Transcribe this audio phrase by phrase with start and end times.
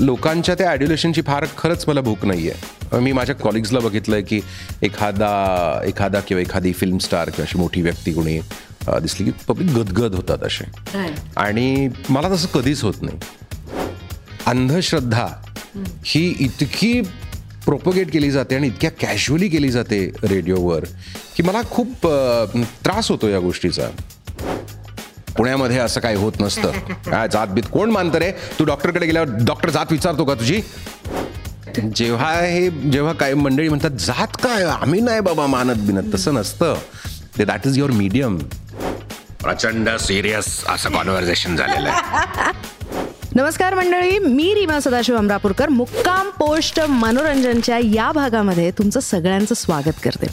[0.00, 4.40] लोकांच्या त्या ॲड्युलेशनची फार खरंच मला भूक नाही आहे मी माझ्या कॉलिग्सला बघितलं आहे की
[4.82, 8.38] एखादा एखादा किंवा एखादी फिल्म स्टार किंवा अशी मोठी व्यक्ती कोणी
[9.02, 10.64] दिसली की पब्लिक गदगद होतात असे.
[11.36, 13.18] आणि मला तसं कधीच होत नाही.
[14.46, 15.26] अंधश्रद्धा
[16.06, 17.00] ही इतकी
[17.64, 20.84] प्रोपोगेट केली जाते आणि इतक्या कॅज्युअली केली जाते रेडिओवर
[21.36, 22.06] की मला खूप
[22.84, 23.88] त्रास होतो या गोष्टीचा.
[25.38, 26.70] पुण्यामध्ये असं काही होत नसतं.
[27.06, 28.30] काय जात बीत कोण मानतं रे?
[28.58, 30.60] तू डॉक्टरकडे गेल्यावर डॉक्टर जात विचारतो का तुझी?
[31.96, 34.64] जेव्हा हे जेव्हा काही मंडळी म्हणतात जात काय?
[34.64, 36.14] आम्ही नाही बाबा मानत बिनत.
[36.14, 36.74] तसं नसतं.
[37.38, 38.38] ते दॅट इज युअर मीडियम
[39.42, 42.52] प्रचंड सिरियस असं कॉन्व्हर्सेशन झालेलं आहे.
[43.34, 45.68] नमस्कार मंडळी मी रीमा सदाशिव अमरापूरकर.
[45.68, 50.26] मुक्काम पोस्ट मनोरंजनच्या या भागामध्ये तुमचं सगळ्यांचं स्वागत करते.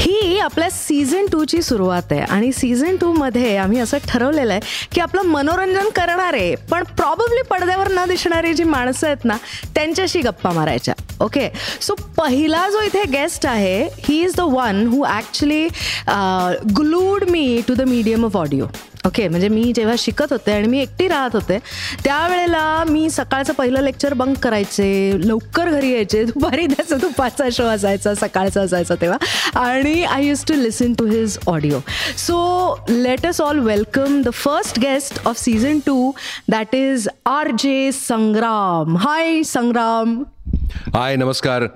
[0.00, 2.20] ही आपल्या सीझन टूची सुरुवात आहे.
[2.22, 8.04] आणि सीझन टूमध्ये आम्ही असं ठरवलेलं आहे की आपलं मनोरंजन करणारे पण प्रॉब्ली पडद्यावर न
[8.08, 9.36] दिसणारी जी माणसं आहेत ना
[9.74, 10.94] त्यांच्याशी गप्पा मारायच्या.
[11.20, 11.48] ओके
[11.80, 15.66] सो पहिला जो इथे गेस्ट आहे he is the one who actually
[16.76, 18.66] glued me to the medium of audio
[19.06, 21.58] okay म्हणजे मी जेव्हा शिकत होते आणि मी एकटी राहत होते
[22.04, 28.14] त्यावेळेला मी सकाळचं पहिलं लेक्चर बंक करायचे लवकर घरी यायचे दुपारी त्याचा दुपारचा शो असायचा
[28.14, 31.78] सकाळचा असायचा तेव्हा आणि I used to listen to his audio
[32.16, 36.10] so let us all welcome the first guest of season two
[36.50, 40.22] that is R J Sangram hi Sangram
[40.94, 41.66] hi नमस्कार.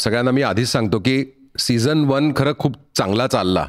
[0.00, 1.22] सगळ्यांना मी आधीच सांगतो की
[1.58, 3.66] सीझन वन खरं खूप चांगला चालला.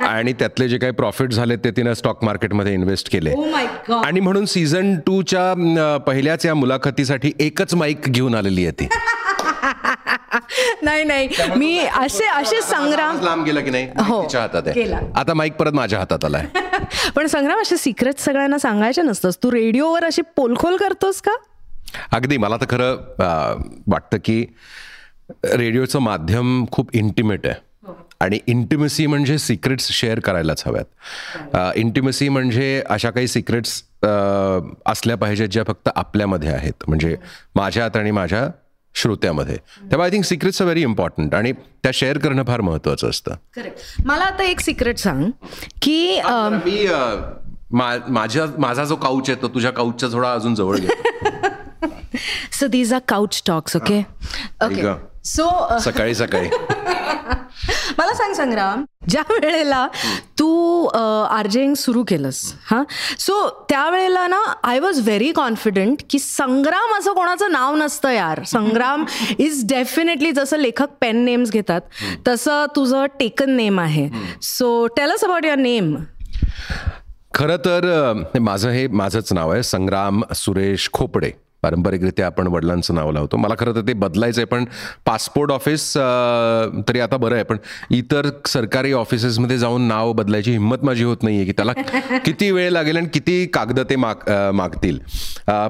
[0.00, 3.32] आणि त्यातले जे काही प्रॉफिट झाले ते तिनं स्टॉक मार्केटमध्ये इन्व्हेस्ट केले.
[3.32, 4.04] Oh my God.
[4.04, 8.88] आणि म्हणून सीझन टूच्या पहिल्याच या मुलाखतीसाठी एकच माईक घेऊन आलेली आहे ती.
[10.82, 11.28] नाही नाही.
[11.56, 13.88] मी असे असे संग्राम लांब गेला की नाही?
[14.04, 14.62] हो, हातात.
[15.16, 16.46] आता माईक परत माझ्या हातात आलाय
[17.16, 19.36] पण संग्राम असे सिक्रेट सगळ्यांना सांगायचे नसतंस.
[19.42, 21.32] तू रेडिओवर अशी पोलखोल करतोस का?
[22.12, 22.36] अगदी.
[22.36, 22.96] मला तर खरं
[23.86, 24.46] वाटतं की
[25.44, 27.54] रेडिओचं माध्यम खूप इंटिमेट आहे.
[28.20, 31.76] आणि इंटिमसी म्हणजे सिक्रेट्स शेअर करायलाच हव्यात.
[31.76, 33.82] इंटिमसी म्हणजे अशा काही सिक्रेट्स
[34.86, 36.84] असल्या पाहिजेत ज्या फक्त आपल्यामध्ये आहेत.
[36.88, 37.16] म्हणजे
[37.54, 38.46] माझ्यात आणि माझ्या
[38.94, 39.56] श्रोत्यामध्ये.
[39.90, 43.34] तेव्हा I think secrets are very important आणि त्या शेअर करणं फार महत्त्वाचं असतं.
[44.04, 45.30] मला आता एक सिक्रेट सांग
[45.82, 47.14] की अं, मी अ,
[48.08, 51.88] माझ्या माझा जो काउच आहे तो तुझ्या काउचच्या थोडा अजून जवळ घेतो
[52.52, 53.98] so these are couch talks okay
[54.62, 54.92] okay.
[55.24, 56.48] So सकाळी सकाळी.
[57.98, 59.86] मला सांग संग्राम ज्या वेळेला
[60.38, 62.82] तू आर्जेंग सुरू केलंस हां?
[63.18, 68.42] सो त्यावेळेला ना आय वॉज व्हेरी कॉन्फिडंट की संग्राम असं कोणाचं नाव नसतं यार.
[68.46, 69.04] संग्राम
[69.38, 71.80] इज डेफिनेटली जसं लेखक पेन नेम्स घेतात
[72.28, 74.08] तसं तुझं टेकन नेम आहे.
[74.42, 75.94] So tell us about your name
[77.34, 81.30] खरं तर माझं हे माझंच नाव आहे संग्राम सुरेश खोपडे.
[81.64, 83.36] पारंपरिकरित्या आपण वडिलांचं नाव लावतो.
[83.36, 84.64] मला खरं तर ते बदलायचं आहे पण
[85.06, 85.92] पासपोर्ट ऑफिस
[86.88, 87.56] तरी आता बरं आहे पण
[87.90, 91.72] इतर सरकारी ऑफिसेसमध्ये जाऊन नाव बदलायची हिंमत माझी होत नाही आहे की त्याला
[92.24, 94.98] किती वेळ लागेल आणि किती कागद ते माग मागतील.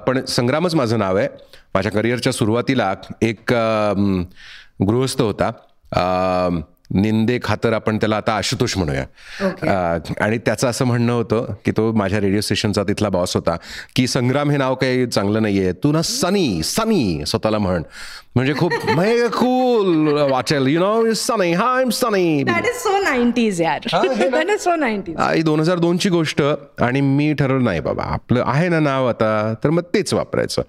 [0.06, 1.28] पण संग्रामच माझं नाव आहे.
[1.74, 3.52] माझ्या करिअरच्या सुरुवातीला एक
[4.88, 5.50] गृहस्थ होता.
[6.90, 9.04] निंदे खातर आपण त्याला आता आशुतोष म्हणूया.
[9.62, 13.56] अ, आणि त्याचं असं म्हणणं होतं की तो माझ्या रेडिओ स्टेशनचा तिथला बॉस होता
[13.96, 15.72] की संग्राम हे नाव काही चांगलं नाहीये.
[15.72, 17.82] तू ना सनी सनी स्वतःला म्हण.
[18.36, 18.72] म्हणजे खूप
[19.34, 23.86] कूल वाचेल you know Sunny hi Sunny that is so nineties यार.
[24.32, 26.42] दॅट इज सो नाईन्टीज आई दोन हजार दोनची गोष्ट
[26.82, 30.62] आणि मी ठरवलं नाही बाबा आपलं आहे ना नाव आता तर मग तेच वापरायचं.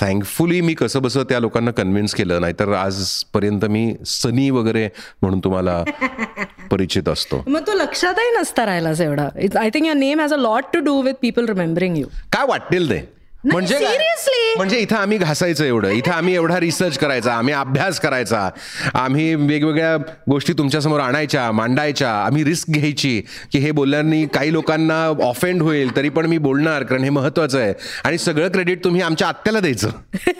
[0.00, 4.88] थँकफुली मी कसं बसं त्या लोकांना कन्व्हिन्स केलं नाहीतर आजपर्यंत मी सनी वगैरे
[5.22, 5.82] म्हणून तुम्हाला
[6.70, 7.42] परिचित असतो.
[7.46, 9.28] मग तू लक्षातही नसता राहिलास एवढा.
[9.60, 12.90] I think your name has a lot to do with people remembering you काय वाटेल
[12.90, 13.21] ते?
[13.44, 14.56] म्हणजे seriously?
[14.56, 15.88] म्हणजे इथं आम्ही घासायचं एवढं.
[15.88, 18.50] इथं आम्ही एवढा रिसर्च करायचा आम्ही अभ्यास करायचा.
[18.94, 19.96] आम्ही वेगवेगळ्या
[20.30, 22.10] गोष्टी तुमच्यासमोर आणायच्या मांडायच्या.
[22.10, 23.22] आम्ही रिस्क घ्यायची
[23.52, 27.74] की हे बोलल्याने काही लोकांना ऑफेंड होईल तरी पण मी बोलणार कारण हे महत्वाचं आहे.
[28.04, 29.88] आणि सगळं क्रेडिट तुम्ही आमच्या आत्याला द्यायचं.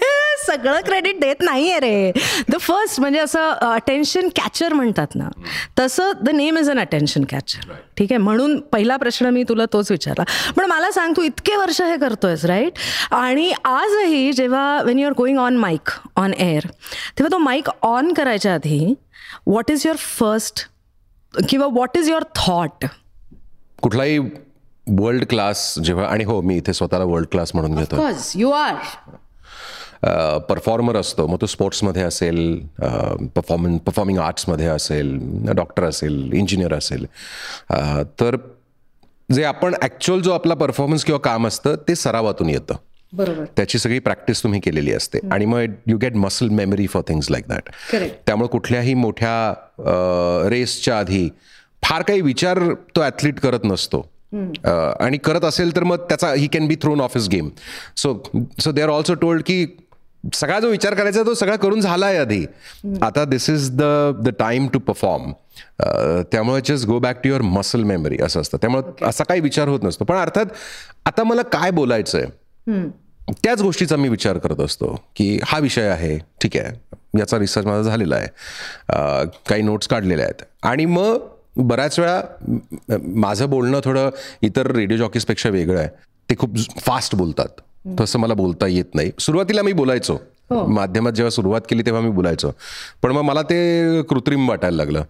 [0.46, 2.12] सगळं क्रेडिट देत नाहीये रे.
[2.49, 5.28] द फर्स्ट म्हणजे असं अटेन्शन कॅचर म्हणतात ना.
[5.78, 8.19] तसं the name is an attention catcher ठीक आहे?
[8.19, 10.52] म्हणून पहिला प्रश्न मी तुला तोच विचारला.
[10.56, 12.72] पण मला सांग तू इतके वर्ष हे करतोयस राईट
[13.10, 16.66] आणि आजही जेव्हा when you are going on mic on air
[17.18, 18.94] तेव्हा तो माईक ऑन करायच्या आधी
[19.46, 20.66] व्हॉट इज युअर फर्स्ट
[21.48, 22.84] किंवा व्हॉट इज युअर थॉट
[23.82, 24.18] कुठलाही
[24.88, 28.74] वर्ल्ड क्लास जेव्हा आणि हो मी इथे स्वतःला वर्ल्ड क्लास म्हणून घेतो यू आर
[30.48, 32.58] परफॉर्मर असतो मग तो स्पोर्ट्समध्ये असेल
[33.36, 35.18] परफॉर्मन परफॉर्मिंग आर्ट्समध्ये असेल
[35.56, 37.06] डॉक्टर असेल इंजिनियर असेल.
[38.20, 38.36] तर
[39.28, 42.74] जे आपण ॲक्च्युअल जो आपला परफॉर्मन्स किंवा काम असतं ते सरावातून येतं.
[43.12, 43.44] बरोबर.
[43.56, 45.19] त्याची सगळी प्रॅक्टिस तुम्ही केलेली असते.
[45.32, 47.69] आणि मग you get muscle memory for things like that.
[48.26, 51.28] त्यामुळे कुठल्याही मोठ्या रेसच्या आधी
[51.82, 52.58] फार काही विचार
[52.96, 54.06] तो ॲथलीट करत नसतो.
[54.34, 57.48] आणि करत असेल तर मग त्याचा he can be thrown off his game
[57.96, 58.14] so
[58.60, 59.64] so they are also told की
[60.34, 62.44] सगळा जो विचार करायचा तो सगळा करून झाला आहे आधी
[63.02, 63.82] आता this is the
[64.22, 65.32] the time to perform
[66.32, 68.58] त्यामुळे just go back to your muscle memory असं असतं.
[68.60, 70.04] त्यामुळे असा काही विचार होत नसतो.
[70.04, 70.46] पण अर्थात
[71.06, 72.90] आता मला काय बोलायचं आहे
[73.43, 76.75] त्याच गोष्टीचा मी विचार करत असतो की हा विषय आहे ठीक आहे.
[77.19, 78.26] याचा रिसर्च माझा झालेला आहे.
[79.49, 80.43] काही नोट्स काढलेल्या आहेत.
[80.62, 81.19] आणि मग
[81.56, 82.20] बऱ्याच वेळा
[83.14, 84.10] माझं बोलणं थोडं
[84.43, 85.88] इतर रेडिओ जॉकीजपेक्षा वेगळं आहे.
[86.31, 87.60] ते खूप फास्ट बोलतात.
[88.00, 89.10] तसं मला बोलता येत नाही.
[89.19, 90.19] सुरुवातीला मी बोलायचो.
[90.60, 92.50] माध्यमात जेव्हा सुरुवात केली तेव्हा मी बोलायचो.
[93.02, 95.02] पण मग मला ते कृत्रिम वाटायला लागलं.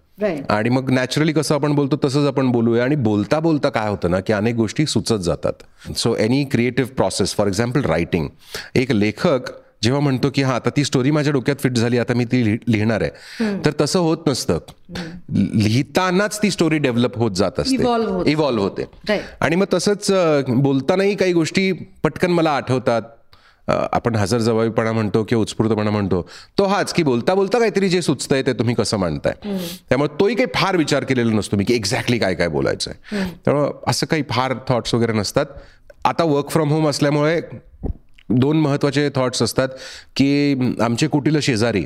[0.50, 2.84] आणि मग नॅचरली कसं आपण बोलतो तसंच आपण बोलूया.
[2.84, 5.52] आणि बोलता बोलता काय होतं ना की अनेक गोष्टी सुचत जातात.
[5.96, 8.28] So any creative process for example writing
[8.74, 9.40] एक लेखक
[9.82, 12.58] जेव्हा म्हणतो की हा आता ती स्टोरी माझ्या डोक्यात फिट झाली आता मी ती लिह-
[12.68, 13.10] लिहिणार आहे.
[13.64, 14.58] तर तसं होत नसतं.
[15.54, 17.76] लिहितानाच ती स्टोरी डेव्हलप होत जात असते.
[18.30, 18.84] इव्हॉल्व्ह होते.
[19.40, 20.12] आणि मग तसंच
[20.48, 23.02] बोलतानाही काही गोष्टी पटकन मला आठवतात.
[23.68, 26.26] आपण हजर जबाबीपणा म्हणतो किंवा उत्स्फूर्तपणा म्हणतो
[26.58, 29.34] तो हाच की बोलता बोलता काहीतरी जे सुचतंय ते तुम्ही कसं मांडताय.
[29.88, 33.70] त्यामुळे तोही काही फार विचार केलेला नसतो मी की एक्झॅक्टली काय काय बोलायचं आहे त्यामुळं
[33.86, 35.46] असं काही फार थॉट्स वगैरे नसतात.
[36.04, 37.40] आता वर्क फ्रॉम होम असल्यामुळे
[38.30, 39.68] दोन महत्त्वाचे थॉट्स असतात
[40.16, 41.84] की आमचे कुटील शेजारी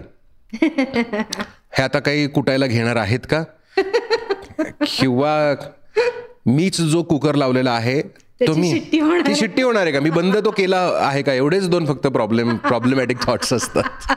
[0.53, 3.43] हे आता काही कुटायला घेणार आहेत का?
[5.01, 5.55] किंवा
[6.47, 8.01] मीच जो कुकर लावलेला आहे
[8.41, 10.01] तो शिट्टी होणार ती शिट्टी होणार आहे का?
[10.01, 11.33] मी बंद तो केला आहे का?
[11.33, 14.13] एवढेच दोन फक्त प्रॉब्लेम प्रॉब्लेमॅटिक थॉट्स असतात.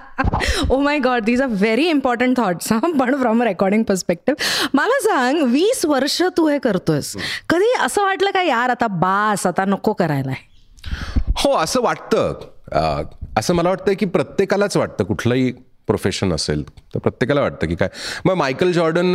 [0.69, 2.79] ओ my god these are very important thoughts हा.
[2.99, 7.15] पण फ्रॉम रेकॉर्डिंग पर्स्पेक्टिव्ह मला सांग वीस वर्ष तू हे करतोयस.
[7.49, 10.31] कधी असं वाटलं का यार आता बास आता नको करायला
[11.37, 12.39] हो असं वाटतं.
[13.37, 15.51] असं मला वाटतं की प्रत्येकालाच वाटतं कुठलंही
[15.89, 16.63] प्रोफेशन असेल.
[16.93, 17.89] तर प्रत्येकाला वाटतं की काय.
[18.25, 19.13] मग मायकल जॉर्डन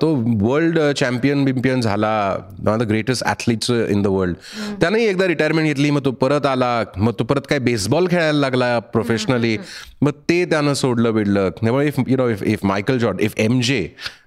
[0.00, 2.14] तो वर्ल्ड चॅम्पियन बिम्पियन झाला.
[2.58, 4.36] One of the greatest athletes in the world
[4.80, 5.90] त्यानंही एकदा रिटायरमेंट घेतली.
[5.90, 6.82] मग तो परत आला.
[6.96, 9.56] मग तो परत काय बेसबॉल खेळायला लागला प्रोफेशनली
[10.02, 11.50] मग ते त्यानं सोडलं बिडलं.
[11.62, 13.82] त्यामुळे if you know if if Michael Jordan if M J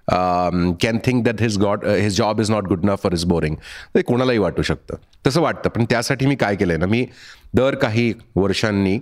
[0.09, 3.55] can think that his god his job is not good enough for his boring
[3.95, 4.95] ते कोणालाही वाटू शकतं.
[5.27, 5.69] तसं वाटतं.
[5.69, 7.05] पण त्यासाठी मी काय केलंय ना मी
[7.55, 8.97] दर काही वर्षांनी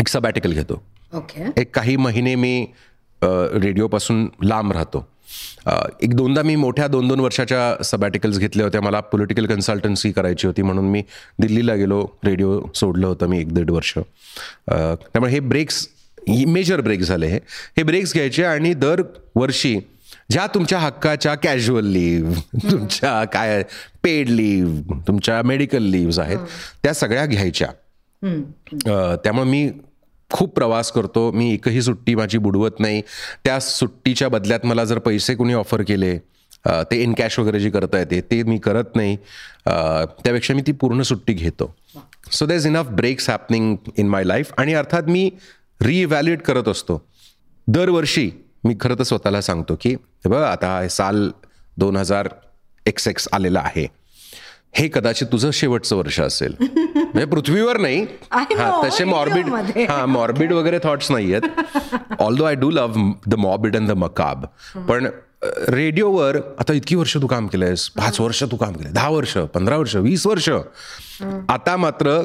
[0.00, 0.82] एक सबॅटिकल घेतो.
[1.14, 1.44] ओके.
[1.60, 2.66] एक काही महिने मी
[3.22, 5.06] रेडिओपासून लांब राहतो.
[6.02, 8.80] एक दोनदा मी मोठ्या दोन दोन वर्षाच्या सबॅटिकल्स घेतल्या होत्या.
[8.80, 11.02] मला पॉलिटिकल कन्सल्टन्सी करायची होती म्हणून मी
[11.40, 12.04] दिल्लीला गेलो.
[12.24, 13.92] रेडिओ सोडलं होतं मी एक दीड वर्ष.
[14.68, 15.86] त्यामुळे हे ब्रेक्स
[16.46, 17.38] मेजर ब्रेक झाले हे.
[17.76, 19.02] हे ब्रेक्स घ्यायचे आणि दर
[19.36, 19.78] वर्षी
[20.30, 22.40] ज्या तुमच्या हक्काच्या कॅज्युअल लिव्ह
[22.70, 23.62] तुमच्या काय
[24.02, 26.38] पेड लिव्ह तुमच्या मेडिकल लिव्ह आहेत
[26.82, 27.68] त्या सगळ्या घ्यायच्या.
[29.24, 29.70] त्यामुळे मी
[30.30, 31.30] खूप प्रवास करतो.
[31.32, 33.02] मी एकही सुट्टी माझी बुडवत नाही.
[33.44, 36.16] त्या सुट्टीच्या बदल्यात मला जर पैसे कुणी ऑफर केले
[36.90, 39.16] ते इन कॅश वगैरे जे करता येते ते मी करत नाही.
[39.66, 41.74] त्यापेक्षा मी ती पूर्ण सुट्टी घेतो.
[42.32, 45.30] So there is enough breaks happening in my life आणि अर्थात मी
[45.80, 47.02] रिइव्हॅल्युएट करत असतो.
[47.66, 48.30] दरवर्षी
[48.64, 51.28] मी खरं तर स्वतःला सांगतो की बघ आता साल
[51.76, 52.28] दोन हजार
[52.86, 53.86] एक्स एक्स आलेलं आहे.
[54.74, 56.54] हे कदाचित तुझं शेवटचं वर्ष असेल.
[56.60, 58.00] म्हणजे पृथ्वीवर नाही.
[58.32, 59.46] हा तसे मॉर्बिड.
[59.90, 64.44] हा मॉर्बिड वगैरे थॉट्स नाही आहेत although I do love the morbid and the macabre
[64.88, 65.06] पण
[65.68, 67.88] रेडिओवर आता इतकी वर्ष तू काम केलंयस.
[67.88, 70.48] पाच वर्ष तू काम केलंय दहा वर्ष पंधरा वर्ष वीस वर्ष.
[71.48, 72.20] आता मात्र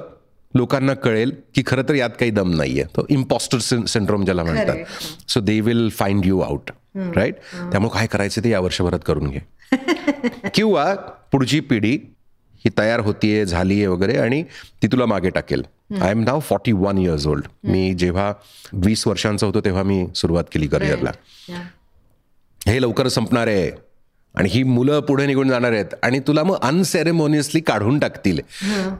[0.54, 2.84] लोकांना कळेल की खरं तर यात काही दम नाहीये.
[2.96, 4.76] तो इम्पॉस्टर सिंड्रोम ज्याला म्हणतात.
[5.30, 6.72] So they will find you out
[7.16, 7.36] right
[7.72, 9.40] त्यामुळे काय करायचं ते या वर्षभरात करून घे.
[10.54, 10.94] किंवा
[11.32, 11.98] पुढची पिढी
[12.66, 14.44] ही तयार होतीये झालीये वगैरे आणि
[14.82, 15.66] ती तुला मागे टाकेल.
[16.02, 18.34] I am now forty one years old मी जेव्हा
[18.74, 21.12] वीस वर्षांचा होतो तेव्हा मी सुरुवात केली करिअरला
[22.68, 23.72] हे लवकर संपणार आहे.
[24.36, 25.86] आणि ही मुलं पुढे निघून जाणार आहेत.
[26.04, 28.40] आणि तुला मग अनसेरेमोनियसली काढून टाकतील.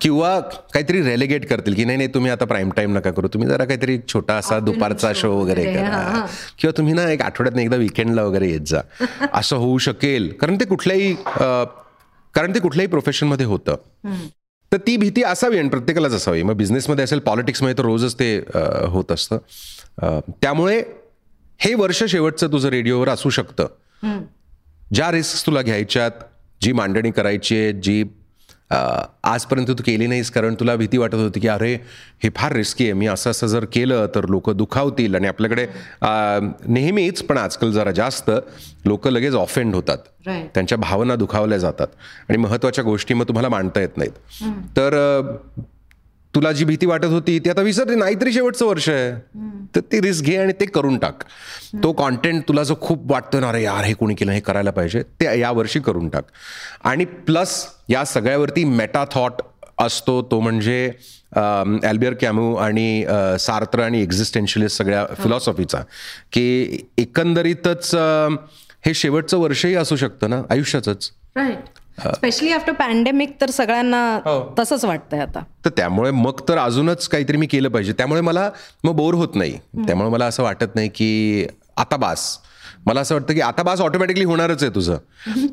[0.02, 3.28] किंवा काहीतरी रेलिगेट करतील की नाही नाही तुम्ही आता प्राईम टाईम नका करू.
[3.28, 6.26] तुम्ही जरा काहीतरी छोटा असा दुपारचा शो वगैरे करा.
[6.60, 8.82] किंवा तुम्ही ना एक आठवड्यात एकदा विकेंडला वगैरे येत जा.
[9.34, 10.34] असं होऊ शकेल.
[10.42, 11.16] कारण ते कुठल्याही
[12.34, 13.76] कारण ते कुठल्याही प्रोफेशनमध्ये होतं.
[14.72, 16.44] तर ती भीती असावी आणि प्रत्येकालाच असावी.
[16.44, 18.38] मग बिझनेसमध्ये असेल पॉलिटिक्समध्ये तर रोजच ते
[18.88, 19.38] होत असतं.
[20.42, 20.84] त्यामुळे
[21.60, 23.68] हे वर्ष शेवटचं तुझं रेडिओवर असू शकतं.
[24.94, 26.12] ज्या रिस्क तुला घ्यायच्यात
[26.62, 28.04] जी मांडणी करायची आहे जी
[29.24, 31.74] आजपर्यंत तू केली नाहीस कारण तुला भीती वाटत होती की अरे
[32.24, 32.94] हे फार रिस्की आहे.
[32.94, 35.68] मी असं असं जर केलं तर लोक दुखावतील आणि आपल्याकडे
[36.68, 38.32] नेहमीच पण आजकाल जरा जास्त
[38.86, 39.98] लोक लगेच ऑफेंड होतात.
[40.28, 41.88] त्यांच्या भावना दुखावल्या जातात.
[42.30, 44.44] आणि महत्त्वाच्या गोष्टी मग तुम्हाला मांडता येत नाहीत.
[44.78, 45.22] तर
[46.36, 49.12] तुला जी भीती वाटत होती ती आता विसरते नाहीतरी शेवटचं वर्ष आहे.
[49.76, 51.24] तर ती रिस्क घे आणि ते करून टाक.
[51.84, 55.02] तो कॉन्टेंट तुला जो खूप वाटतो ना अरे यार हे कोणी केलं हे करायला पाहिजे.
[55.02, 56.24] ते यावर्षी करून टाक.
[56.84, 59.42] आणि प्लस या सगळ्यावरती मेटा थॉट
[59.80, 60.22] असतो.
[60.32, 60.92] तो म्हणजे
[61.36, 63.06] ॲल्बियर कॅमू आणि
[63.40, 65.82] सार्त्र आणि एक्झिस्टेन्शियलिस्ट सगळ्या फिलॉसॉफीचा
[66.34, 67.94] की एकंदरीतच
[68.86, 71.10] हे शेवटचं वर्षही असू शकतं ना आयुष्याचंच.
[72.00, 74.20] स्पेशली आफ्टर पॅन्डेमिक तर सगळ्यांना
[74.60, 75.40] तसंच वाटतंय आता.
[75.66, 77.94] तर त्यामुळे मग तर अजूनच काहीतरी मी केलं पाहिजे.
[77.94, 78.50] त्यामुळे मला
[78.84, 79.58] मग बोर होत नाही.
[79.78, 81.48] त्यामुळे मला असं वाटत नाही की
[81.78, 82.38] आता बास.
[82.86, 84.98] मला असं वाटतं की आता बास ऑटोमॅटिकली होणारच आहे तुझं.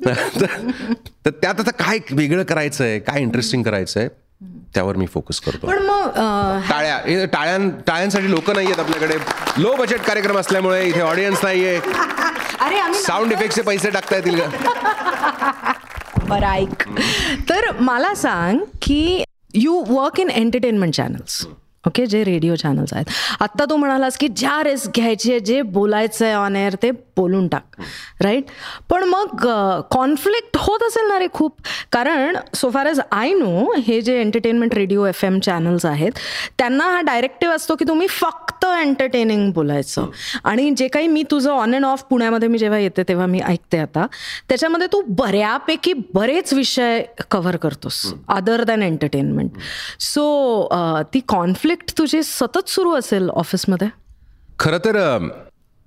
[0.06, 0.44] तर
[1.26, 4.08] तर त्यात आता काय वेगळं करायचं आहे काय इंटरेस्टिंग करायचं आहे
[4.74, 5.66] त्यावर मी फोकस करतो.
[5.66, 6.08] पण मग
[6.70, 9.16] टाळ्या हे टाळ्यां टाळ्यांसाठी लोक नाही आहेत आपल्याकडे.
[9.58, 11.76] लो बजेट कार्यक्रम असल्यामुळे इथे ऑडियन्स नाहीये.
[12.60, 15.72] अरे आम्ही साऊंड इफेक्टचे पैसे टाकता येतील का?
[16.30, 16.82] बरं ऐक.
[17.48, 21.46] तर मला सांग की you work in entertainment channels
[21.86, 23.04] okay जे रेडिओ चॅनल्स आहेत.
[23.40, 27.48] आत्ता तू म्हणालास की ज्या रिस्क घ्यायची आहे जे बोलायचं आहे ऑन एअर ते बोलून
[27.48, 27.80] टाक
[28.22, 28.50] राईट
[28.90, 29.46] पण मग
[29.90, 31.56] कॉन्फ्लिक्ट होत असेल ना रे खूप.
[31.92, 36.18] कारण so far as I know हे जे entertainment radio F M channels आहेत
[36.58, 40.06] त्यांना हा डायरेक्टिव्ह असतो की तुम्ही फक्त एंटरटेनिंग बोलायचं.
[40.44, 43.78] आणि जे काही मी तुझं ऑन अँड ऑफ पुण्यामध्ये मी जेव्हा येते तेव्हा मी ऐकते
[43.78, 44.06] आता
[44.48, 49.58] त्याच्यामध्ये तू बऱ्यापैकी बरेच विषय कव्हर करतोस अदर दॅन एंटरटेनमेंट
[50.02, 50.24] सो
[51.14, 53.88] ती कॉन्फ्लिक्ट तुझी सतत सुरू असेल ऑफिसमध्ये
[54.58, 54.96] खरं तर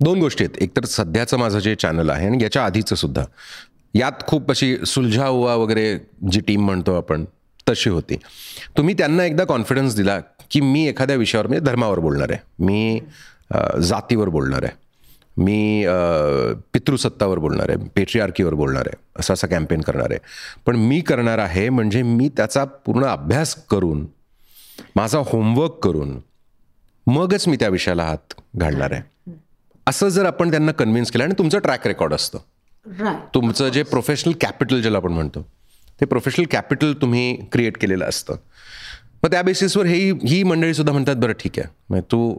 [0.00, 0.62] दोन गोष्टी आहेत.
[0.62, 3.24] एकतर सध्याचं माझं जे चॅनल आहे आणि याच्या आधीचं सुद्धा.
[3.94, 5.96] यात खूप अशी सुलझा हुआ वगैरे
[6.30, 7.24] जी टीम म्हणतो आपण
[7.68, 8.16] तशी होती.
[8.76, 10.18] तुम्ही त्यांना एकदा कॉन्फिडन्स दिला
[10.50, 12.40] की मी एखाद्या विषयावर म्हणजे धर्मावर बोलणार आहे.
[12.64, 13.00] मी
[13.82, 14.82] जातीवर बोलणार आहे.
[15.36, 15.86] मी
[16.72, 17.88] पितृसत्तावर बोलणार आहे.
[17.94, 18.96] पेट्रिआर्कीवर बोलणार आहे.
[19.20, 20.18] असं असं कॅम्पेन करणार आहे.
[20.66, 24.06] पण मी करणार आहे म्हणजे मी त्याचा पूर्ण अभ्यास करून
[24.96, 26.18] माझा होमवर्क करून
[27.06, 29.02] मगच मी त्या विषयाला हात घालणार आहे.
[29.86, 32.38] असं जर आपण त्यांना कन्व्हिन्स केलं आणि तुमचं ट्रॅक रेकॉर्ड असतं.
[33.34, 35.46] तुमचं जे प्रोफेशनल कॅपिटल ज्याला आपण म्हणतो
[36.00, 38.36] ते प्रोफेशनल कॅपिटल तुम्ही क्रिएट केलेलं असतं.
[39.22, 41.68] मग त्या बेसिसवर ही ही मंडळी सुद्धा म्हणतात बरं ठीक आहे.
[41.88, 42.36] म्हणजे तू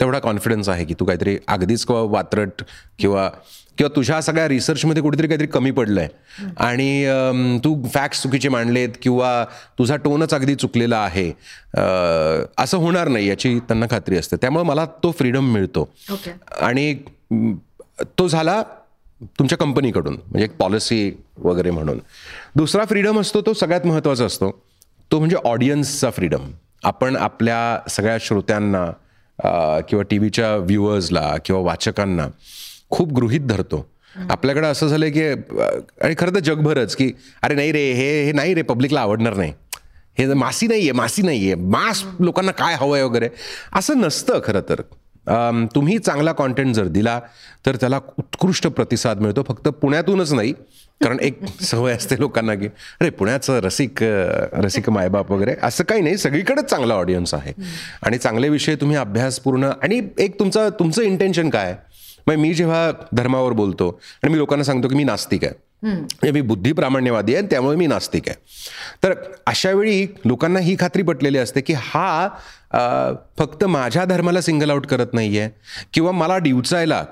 [0.00, 2.62] तेवढा कॉन्फिडन्स आहे की तू काहीतरी अगदीच किंवा वात्रट
[2.98, 3.30] किंवा
[3.78, 9.44] किंवा तुझ्या सगळ्या रिसर्चमध्ये कुठेतरी काहीतरी कमी पडलं आहे आणि तू फॅक्ट्स चुकीचे मांडलेत किंवा
[9.78, 11.30] तुझा टोनच अगदी चुकलेला आहे.
[12.58, 14.36] असं होणार नाही याची त्यांना खात्री असते.
[14.36, 15.88] त्यामुळे मला तो फ्रीडम मिळतो.
[16.60, 16.94] आणि
[18.18, 18.62] तो झाला
[19.38, 21.98] तुमच्या कंपनीकडून म्हणजे एक पॉलिसी वगैरे म्हणून.
[22.56, 24.50] दुसरा फ्रीडम असतो तो सगळ्यात महत्त्वाचा असतो.
[25.12, 26.50] तो म्हणजे ऑडियन्सचा फ्रीडम
[26.84, 28.84] आपण आपल्या सगळ्या श्रोत्यांना
[29.88, 32.26] किंवा टी व्हीच्या व्ह्युअर्सला किंवा वाचकांना
[32.90, 33.86] खूप गृहीत धरतो.
[34.30, 37.10] आपल्याकडं असं झालं की आणि खरं तर जगभरच की
[37.42, 39.52] अरे नाही रे हे हे नाही रे पब्लिकला आवडणार नाही.
[40.18, 43.28] हे मासी नाही आहे मासी नाही आहे मास लोकांना काय हवं आहे वगैरे.
[43.72, 44.80] असं नसतं खरं तर.
[45.74, 47.18] तुम्ही चांगला कॉन्टेंट जर दिला
[47.66, 49.42] तर त्याला उत्कृष्ट प्रतिसाद मिळतो.
[49.48, 50.52] फक्त पुण्यातूनच नाही
[51.00, 52.66] कारण एक सवय असते लोकांना की
[53.00, 56.16] अरे पुण्याचं रसिक रसिक मायबाप वगैरे असं काही नाही.
[56.16, 57.52] सगळीकडेच चांगला ऑडियन्स आहे.
[58.02, 61.64] आणि चांगले विषय तुम्ही अभ्यासपूर्ण आणि एक तुमचं तुमचं इंटेन्शन काय?
[61.64, 61.74] आहे?
[62.26, 65.52] मग मी जेव्हा धर्मावर बोलतो आणि मी लोकांना सांगतो की मी नास्तिक आहे.
[65.86, 68.36] म्हणजे मी बुद्धिप्रामाण्यवादी आहे आणि त्यामुळे मी नास्तिक आहे.
[69.02, 69.12] तर
[69.46, 72.28] अशा वेळी लोकांना ही खात्री पटलेली असते की हा
[73.38, 75.50] फक्त माझ्या धर्माला सिंगल आउट करत नाही आहे
[75.92, 77.04] किंवा मला डिवचायला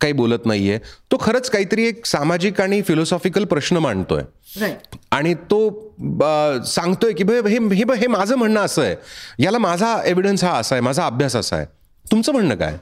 [0.00, 0.78] काही बोलत नाही आहे
[1.12, 4.22] तो खरंच काहीतरी एक सामाजिक आणि फिलॉसॉफिकल प्रश्न मांडतोय.
[5.10, 5.60] आणि तो
[6.66, 8.96] सांगतोय की "बे, हे हे हे माझं म्हणणं असं आहे.
[9.38, 11.66] याला माझा एव्हिडन्स हा असा आहे माझा अभ्यास असा आहे.
[12.04, 12.76] तुमचं म्हणणं काय?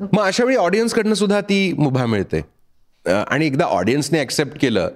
[0.00, 2.40] मग अशा वेळी ऑडियन्सकडनं सुद्धा ती मुभा मिळते.
[3.06, 4.88] आणि एकदा ऑडियन्सने ॲक्सेप्ट केलं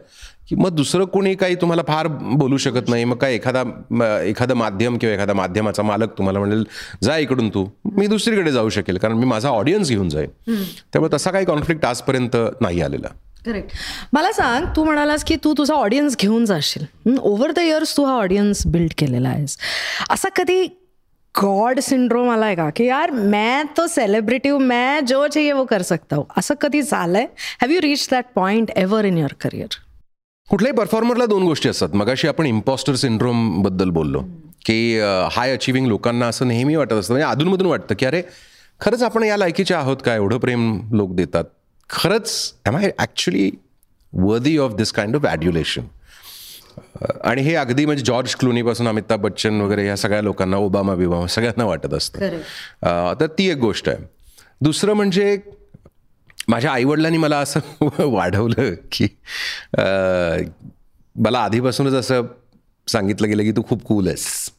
[0.49, 2.07] की मग दुसरं कोणी काही तुम्हाला फार
[2.39, 3.63] बोलू शकत नाही मग काय एखादा
[4.23, 6.65] एखादं माध्यम किंवा एखादा माध्यमाचा मालक तुम्हाला म्हणेल
[7.03, 7.65] जा इकडून तू
[7.97, 12.37] मी दुसरीकडे जाऊ शकेल कारण मी माझा ऑडियन्स घेऊन जाईल त्यामुळे तसा काही कॉन्फ्लिक्ट आजपर्यंत
[12.61, 13.09] नाही आलेला.
[13.47, 13.71] करेक्ट
[14.13, 16.85] मला सांग तू म्हणालास की तू तुझा ऑडियन्स घेऊन जाशील.
[17.19, 19.57] ओव्हर द इयर्स तू हा ऑडियन्स बिल्ड केलेला आहेस.
[20.11, 20.67] असा कधी
[21.35, 22.69] गॉड सिंड्रोम आलाय का?
[22.71, 26.25] की यार मैं तो सेलिब्रिटी मैं जो चाहिए वो कर सकता हूँ.
[26.39, 27.27] असं कधी झालंय?
[27.63, 29.75] Have you reach that point ever in your career
[30.49, 31.95] कुठल्याही परफॉर्मरला दोन गोष्टी असतात.
[31.95, 34.23] मगाशी आपण इम्पॉस्टर सिंड्रोमबद्दल बोललो.
[34.67, 34.99] की
[35.33, 37.15] हाय अचिव्हिंग लोकांना असं नेहमी वाटत असतं.
[37.15, 38.23] म्हणजे अधूनमधून वाटतं की अरे
[38.81, 40.15] खरंच आपण या लायकीचे आहोत का?
[40.15, 41.45] एवढं प्रेम लोक देतात.
[41.91, 43.51] खरंच am I actually
[44.13, 45.83] worthy of this kind of adulation
[47.25, 51.65] आणि हे अगदी म्हणजे जॉर्ज क्लुनीपासून अमिताभ बच्चन वगैरे या सगळ्या लोकांना ओबामा बिबामा सगळ्यांना
[51.65, 52.19] वाटत असतं.
[53.21, 53.99] तर ती एक गोष्ट आहे.
[54.61, 55.39] दुसरं म्हणजे
[56.49, 57.61] माझ्या आईवडिलांनी मला असं
[57.99, 59.07] वाढवलं की
[61.17, 62.23] मला आधीपासूनच असं
[62.89, 64.51] सांगितलं गेलं की तू खूप कूल आहेस.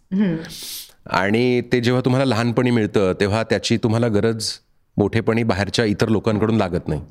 [1.10, 4.50] आणि ते जेव्हा तुम्हाला लहानपणी मिळतं तेव्हा त्याची तुम्हाला गरज
[4.98, 7.02] मोठेपणी बाहेरच्या इतर लोकांकडून लागत नाही.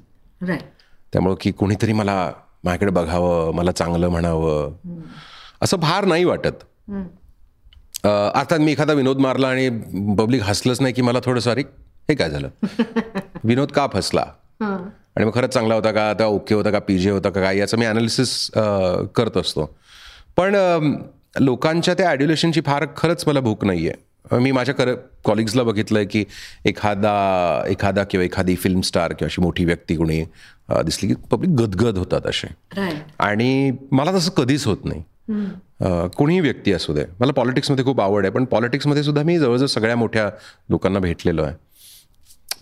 [1.12, 2.32] त्यामुळं की कोणीतरी मला
[2.64, 4.73] माझ्याकडे बघावं मला चांगलं म्हणावं.
[5.62, 6.64] असं फार नाही वाटत.
[8.04, 9.68] अर्थात मी एखादा विनोद मारला आणि
[10.18, 11.62] पब्लिक हसलंच नाही की मला थोडं सॉरी
[12.09, 12.49] हे काय झालं?
[13.44, 14.25] विनोद का फसला?
[14.61, 16.11] आणि मग खरंच चांगला होता का?
[16.11, 16.78] आता ओके होता का?
[16.78, 17.40] पी जे होता का?
[17.40, 17.59] काय?
[17.59, 18.50] याचं मी अनालिसिस
[19.14, 19.78] करत असतो.
[20.37, 20.54] पण
[21.40, 24.02] लोकांच्या त्या ॲड्युलेशनची फार खरंच मला भूक नाही आहे
[24.33, 24.93] मी माझ्या कर
[25.25, 26.25] कॉलिग्सला बघितलं आहे की
[26.66, 27.12] एखादा
[27.69, 30.23] एखादा किंवा एखादी फिल्म स्टार किंवा अशी मोठी व्यक्ती कोणी
[30.85, 32.49] दिसली की पब्लिक गदगद होतात असे.
[33.19, 35.02] आणि मला तसं कधीच होत नाही.
[36.16, 37.04] कोणीही व्यक्ती असू दे.
[37.21, 40.28] मला पॉलिटिक्समध्ये खूप आवड आहे पण पॉलिटिक्समध्ये सुद्धा मी जवळजवळ सगळ्या मोठ्या
[40.71, 41.54] लोकांना भेटलेलो आहे.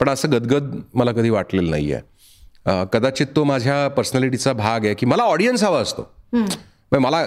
[0.01, 5.07] पण असं गदगद मला कधी वाटलेलं नाही आहे कदाचित तो माझ्या पर्सनॅलिटीचा भाग आहे की
[5.07, 6.11] मला ऑडियन्स हवा असतो.
[6.33, 7.25] म्हणजे मला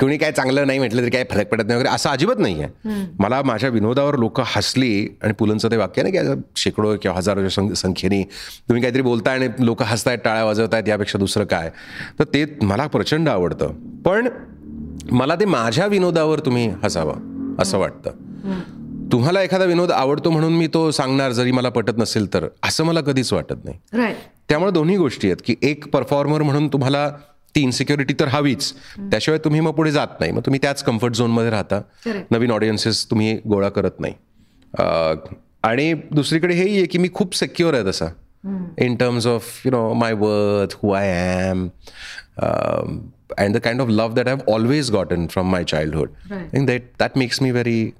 [0.00, 3.04] कोणी काय चांगलं नाही म्हटलं तरी काय फरक पडत नाही वगैरे असं अजिबात नाही आहे
[3.18, 7.74] मला माझ्या विनोदावर लोक हसली आणि पुलंचं ते वाक्य ना की असं शेकडो किंवा हजारोच्या
[7.74, 8.22] संख्येने
[8.68, 11.70] तुम्ही काहीतरी बोलताय आणि लोक हसतायत टाळ्या वाजवतायत यापेक्षा दुसरं काय?
[12.18, 13.72] तर ते मला प्रचंड आवडतं.
[14.04, 14.28] पण
[15.10, 18.10] मला ते माझ्या विनोदावर तुम्ही हसावं असं वाटतं.
[19.12, 23.00] तुम्हाला एखादा विनोद आवडतो म्हणून मी तो सांगणार जरी मला पटत नसेल तर असं मला
[23.00, 23.78] कधीच वाटत नाही.
[24.48, 27.10] त्यामुळे दोन्ही गोष्टी आहेत की एक परफॉर्मर म्हणून तुम्हाला
[27.56, 28.72] ती इन्सिक्युरिटी तर हवीच.
[29.10, 30.32] त्याशिवाय तुम्ही मग पुढे जात नाही.
[30.32, 31.80] मग तुम्ही त्याच कम्फर्ट झोनमध्ये राहता.
[32.30, 34.14] नवीन ऑडियन्सेस तुम्ही गोळा करत नाही.
[35.62, 38.06] आणि दुसरीकडे हेही आहे की मी खूप सेक्युअर आहे तसा.
[38.78, 41.10] In terms of you know my worth who I
[41.48, 41.68] am
[43.38, 46.10] and the kind of love that have always gotten from my childhood
[46.66, 47.90] that that makes me very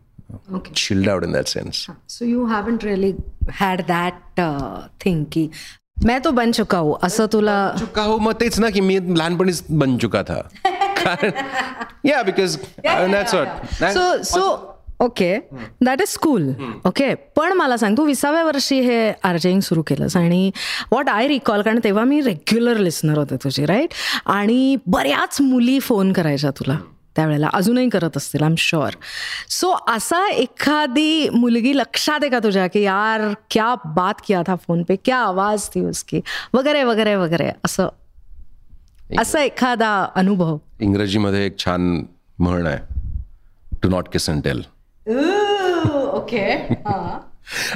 [0.76, 3.12] chilled out in that sense so you haven't really
[3.60, 4.40] had that
[5.04, 5.48] thing की
[5.96, 9.62] मैं तो बन चुका हूँ असं तुला चुका हो मग तेच ना की मी लहानपणीच
[9.70, 10.40] बन चुका था.
[12.04, 13.30] Yeah because that's
[13.94, 14.72] so so
[15.04, 15.36] okay
[15.84, 16.48] that is school
[16.86, 20.50] okay पण मला सांग तू विसाव्या वर्षी हे आर्जेईंग सुरू केलंस आणि
[20.92, 23.94] वॉट आय रिकॉल कारण तेव्हा मी रेग्युलर लिस्नर होते तुझी राईट
[24.26, 26.76] आणि बऱ्याच मुली फोन करायच्या तुला.
[27.16, 28.94] त्यावेळेला अजूनही करत असतील आय एम शुअर
[29.50, 34.82] सो असा एखादी मुलगी लक्षात आहे का तुझ्या की यार क्या बात किया था फोन
[34.82, 36.20] पे क्या आवाज थी उसकी
[36.54, 37.88] वगैरे वगैरे वगैरे असं
[39.20, 40.56] असा एखादा अनुभव?
[40.80, 42.04] इंग्रजीमध्ये एक छान
[42.38, 42.78] म्हण आहे
[43.82, 44.62] to not kiss and tell
[46.12, 46.46] okay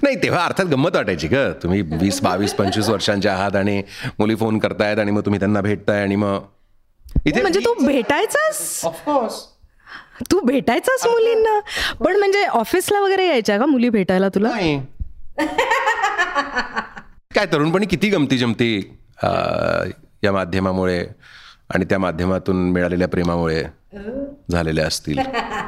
[0.02, 1.34] नाही तेव्हा अर्थात गंमत वाटायची ग.
[1.62, 3.82] तुम्ही वीस बावीस पंचवीस वर्षांचे आहात आणि
[4.18, 6.38] मुली फोन करतायत आणि मग तुम्ही त्यांना भेटताय आणि मग
[7.26, 8.80] म्हणजे तू भेटायचास?
[8.84, 9.34] ऑफकोर्स
[10.30, 11.58] तू भेटायचास मुलींना?
[12.04, 14.48] पण म्हणजे ऑफिसला वगैरे यायच्या का मुली भेटायला तुला?
[14.48, 14.80] नाही.
[17.34, 18.98] काय तरुणपणी किती गमती जमती
[20.24, 21.04] या माध्यमामुळे
[21.74, 23.64] आणि त्या माध्यमातून मिळालेल्या प्रेमामुळे?
[24.50, 25.18] झालेल्या असतील.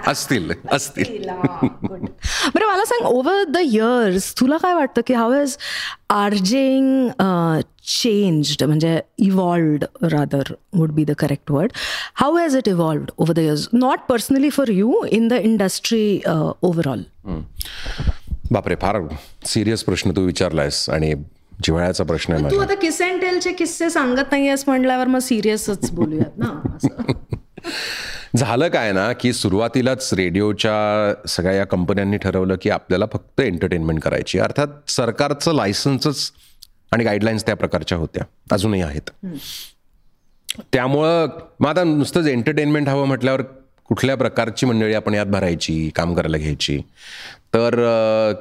[0.07, 1.29] असतील असतील.
[2.55, 5.57] बरं मला सांग ओव्हर द इयर्स तुला काय वाटतं की हाऊ हॅज
[6.11, 7.09] आर्जिंग
[7.85, 11.73] चेंज्ड म्हणजे evolved rather would be the correct word
[12.15, 17.03] how has it evolved over the years not personally for you in the industry overall
[18.51, 19.01] बापरे फार
[19.47, 21.15] सिरियस प्रश्न तू विचारलायस आणि
[21.65, 26.39] जिव्हाळ्याचा प्रश्न आहे तू आता किस अँड टेलचे किस्से सांगत नाहीयेस म्हटल्यावर मग सिरियसच बोलूयात
[26.39, 26.77] ना.
[28.37, 34.39] झालं काय ना की सुरुवातीलाच रेडिओच्या सगळ्या या कंपन्यांनी ठरवलं की आपल्याला फक्त एंटरटेनमेंट करायची
[34.39, 36.33] अर्थात सरकारचं लायसन्सच
[36.93, 38.25] आणि गाईडलाईन्स त्या प्रकारच्या होत्या.
[38.53, 39.11] अजूनही आहेत.
[40.73, 41.27] त्यामुळं
[41.61, 43.43] मग आता नुसतंच एंटरटेनमेंट हवं म्हटल्यावर
[43.85, 46.79] कुठल्या प्रकारची मंडळी आपण यात भरायची काम करायला घ्यायची?
[47.55, 48.35] तर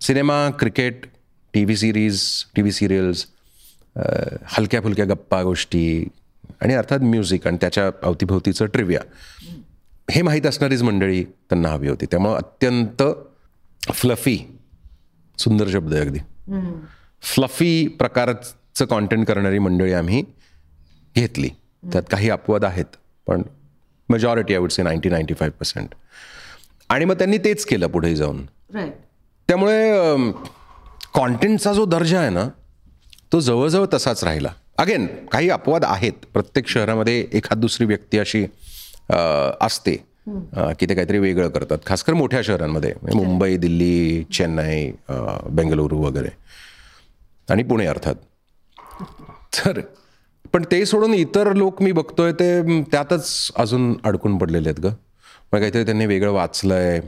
[0.00, 1.06] cinema cricket
[1.54, 2.22] T V series
[2.56, 3.26] T V serials
[4.46, 6.08] हलक्या फुलक्या गप्पा गोष्टी
[6.62, 9.00] आणि अर्थात म्युझिक आणि त्याच्या अवतीभोवतीचं ट्रिव्या
[10.10, 12.06] हे माहीत असणारीच मंडळी त्यांना हवी होती.
[12.06, 13.02] त्यामुळं अत्यंत
[13.92, 14.38] फ्लफी
[15.38, 16.18] सुंदर शब्द आहे अगदी.
[17.22, 20.24] फ्लफी प्रकारचं कॉन्टेंट करणारी मंडळी आम्ही
[21.16, 21.48] घेतली.
[21.82, 22.96] त्यात काही अपवाद आहेत
[23.26, 23.42] पण
[24.08, 25.94] majority I would say ninety ninety five percent
[26.88, 28.44] आणि मग त्यांनी तेच केलं पुढे जाऊन.
[29.48, 30.32] त्यामुळे
[31.14, 32.48] कॉन्टेंटचा जो दर्जा आहे ना
[33.32, 34.52] तो जवळजवळ तसाच राहिला.
[34.78, 36.12] अगेन काही अपवाद आहेत.
[36.32, 38.44] प्रत्येक शहरामध्ये एखाद दुसरी व्यक्ती अशी
[39.60, 39.94] असते
[40.78, 41.78] की ते काहीतरी वेगळं करतात.
[41.86, 44.90] खासकर मोठ्या शहरांमध्ये म्हणजे मुंबई दिल्ली चेन्नई
[45.50, 46.28] बेंगलुरू वगैरे.
[47.48, 48.14] आणि पुणे अर्थात.
[49.56, 49.80] तर
[50.52, 54.92] पण ते सोडून इतर लोक मी बघतोय ते त्यातच अजून अडकून पडलेले आहेत ग.
[55.52, 57.00] मग काहीतरी त्यांनी वेगळं वाचलंय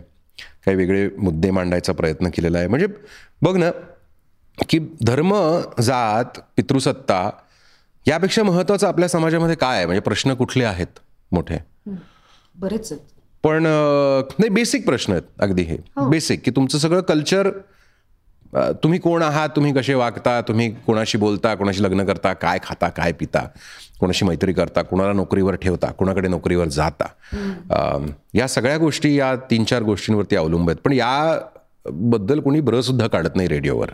[0.64, 2.68] काही वेगळे मुद्दे मांडायचा प्रयत्न केलेला आहे.
[2.68, 2.86] म्हणजे
[3.42, 3.70] बघ ना
[4.68, 5.34] की धर्म
[5.82, 7.30] जात पितृसत्ता
[8.06, 9.86] यापेक्षा महत्त्वाचं आपल्या समाजामध्ये काय आहे?
[9.86, 10.98] म्हणजे प्रश्न कुठले आहेत
[11.32, 11.58] मोठे?
[12.56, 12.92] बरेच
[13.42, 15.76] पण नाही बेसिक प्रश्न आहेत अगदी हे.
[16.08, 17.50] बेसिक की तुमचं सगळं कल्चर
[18.82, 19.48] तुम्ही कोण आहात?
[19.56, 20.40] तुम्ही कसे वागता?
[20.40, 21.54] तुम्ही कोणाशी बोलता?
[21.54, 22.32] कोणाशी लग्न करता?
[22.32, 22.88] काय खाता?
[22.88, 23.46] काय पिता?
[24.00, 24.82] कोणाशी मैत्री करता?
[24.82, 25.90] कोणाला नोकरीवर ठेवता?
[25.92, 27.06] कोणाकडे नोकरीवर जाता?
[28.34, 30.80] या सगळ्या गोष्टी या तीन चार गोष्टींवरती अवलंब आहेत.
[30.84, 33.90] पण याबद्दल कोणी सुद्धा काढत नाही रेडिओवर.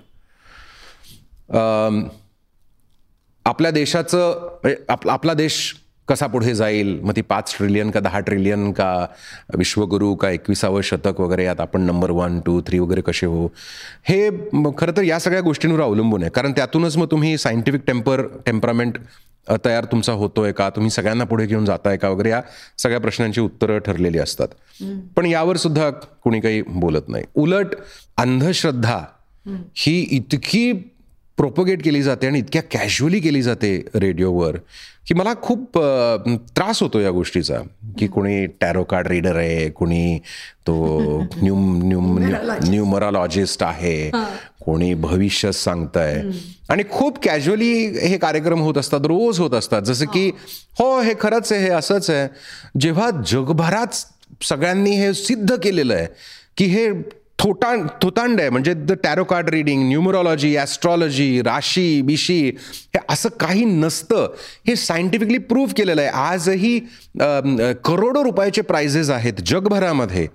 [3.50, 5.74] आपल्या देशाचं म्हणजे आपला देश
[6.08, 6.98] कसा पुढे जाईल?
[7.02, 9.06] मग ती पाच ट्रिलियन का दहा ट्रिलियन का
[9.58, 13.46] विश्वगुरू का एकविसावं शतक वगैरे यात आपण नंबर वन टू थ्री वगैरे कसे हो?
[14.08, 14.28] हे
[14.78, 16.30] खरं तर या सगळ्या गोष्टींवर अवलंबून आहे.
[16.30, 18.98] कारण त्यातूनच मग तुम्ही सायंटिफिक टेम्पर टेम्परामेंट
[19.64, 20.70] तयार तुमचा होतोय का?
[20.70, 22.08] तुम्ही सगळ्यांना पुढे घेऊन जाताय का?
[22.08, 22.40] वगैरे या
[22.78, 24.48] सगळ्या प्रश्नांची उत्तरं ठरलेली असतात.
[25.16, 27.24] पण यावर सुद्धा कुणी काही बोलत नाही.
[27.34, 27.74] उलट
[28.16, 29.00] अंधश्रद्धा
[29.76, 30.72] ही इतकी
[31.40, 34.56] प्रोपोगेट केली जाते आणि इतक्या कॅज्युअली केली जाते रेडिओवर
[35.06, 35.78] की मला खूप
[36.56, 37.58] त्रास होतो या गोष्टीचा
[37.98, 40.18] की कोणी टॅरो कार्ड रीडर आहे कोणी
[40.66, 40.74] तो
[41.42, 42.00] न्यू न्यू
[42.70, 44.10] न्यूमरॉलॉजिस्ट आहे
[44.64, 46.22] कोणी भविष्य सांगताय.
[46.68, 49.82] आणि खूप कॅज्युअली हे कार्यक्रम होत असतात रोज होत असतात.
[49.82, 50.28] जसं की
[50.78, 52.28] हो हे खरंच आहे हे असंच आहे.
[52.80, 56.06] जेव्हा जगभरात सगळ्यांनी हे सिद्ध केलेलं आहे
[56.56, 56.88] की हे
[57.40, 58.50] थोटांड थोतांड आहे.
[58.50, 62.38] म्हणजे the tarot card reading numerology astrology राशी बिशी
[62.94, 64.34] हे असं काही नसतं.
[64.66, 66.10] हे सायंटिफिकली प्रूव्ह केलेलं आहे.
[66.10, 66.78] आजही
[67.84, 70.26] करोडो रुपयाचे प्राइजेस आहेत जगभरामध्ये.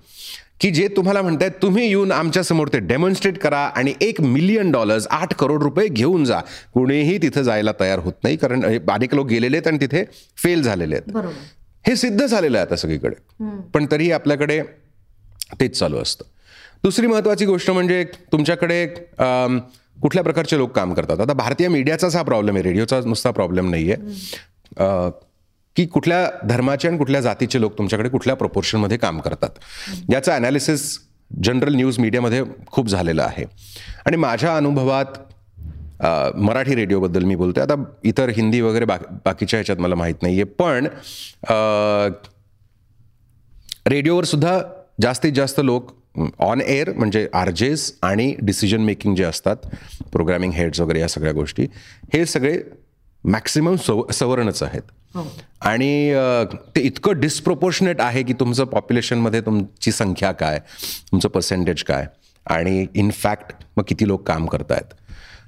[0.60, 5.34] की जे तुम्हाला म्हणतायत तुम्ही येऊन आमच्यासमोर ते डेमॉन्स्ट्रेट करा आणि एक मिलियन डॉलर्स आठ
[5.34, 6.40] करोड रुपये घेऊन जा.
[6.74, 8.36] कुणीही तिथं जायला तयार होत नाही.
[8.36, 10.04] कारण अनेक लोक गेलेले आहेत आणि तिथे
[10.42, 11.16] फेल झालेले आहेत.
[11.86, 13.14] हे सिद्ध झालेलं आहे आता सगळीकडे.
[13.74, 14.60] पण तरीही आपल्याकडे
[15.60, 16.24] तेच चालू असतं.
[16.84, 18.86] दुसरी महत्त्वाची गोष्ट म्हणजे तुमच्याकडे
[20.02, 21.20] कुठल्या प्रकारचे लोक काम करतात?
[21.20, 25.10] आता भारतीय मीडियाचाच हा प्रॉब्लेम आहे रेडिओचा नुसता प्रॉब्लेम नाही आहे
[25.76, 29.50] की कुठल्या धर्माचे आणि कुठल्या जातीचे लोक तुमच्याकडे कुठल्या प्रपोर्शनमध्ये काम करतात?
[30.12, 30.98] याचं ॲनालिसिस
[31.30, 33.44] जनरल न्यूज मीडियामध्ये खूप झालेलं आहे.
[34.06, 35.18] आणि माझ्या अनुभवात
[36.36, 37.62] मराठी रेडिओबद्दल मी बोलतोय.
[37.62, 40.86] आता इतर हिंदी वगैरे बा बाकीच्या ह्याच्यात मला माहीत नाही आहे पण
[43.86, 44.58] रेडिओवर सुद्धा
[45.02, 45.90] जास्तीत जास्त लोक
[46.38, 49.66] ऑन एअर म्हणजे आरजेस आणि डिसिजन मेकिंग जे असतात
[50.12, 51.66] प्रोग्रॅमिंग हेड्स वगैरे या सगळ्या गोष्टी
[52.14, 52.58] हे सगळे
[53.24, 54.82] मॅक्सिमम सव सवर्णच आहेत
[55.14, 55.26] हो.
[55.60, 56.14] आणि
[56.76, 60.58] ते इतकं डिस्प्रोपोर्शनेट आहे की तुमचं पॉप्युलेशनमध्ये तुमची संख्या काय
[61.10, 62.06] तुमचं पर्सेंटेज काय
[62.46, 64.94] आणि इनफॅक्ट मग किती लोक काम करतायत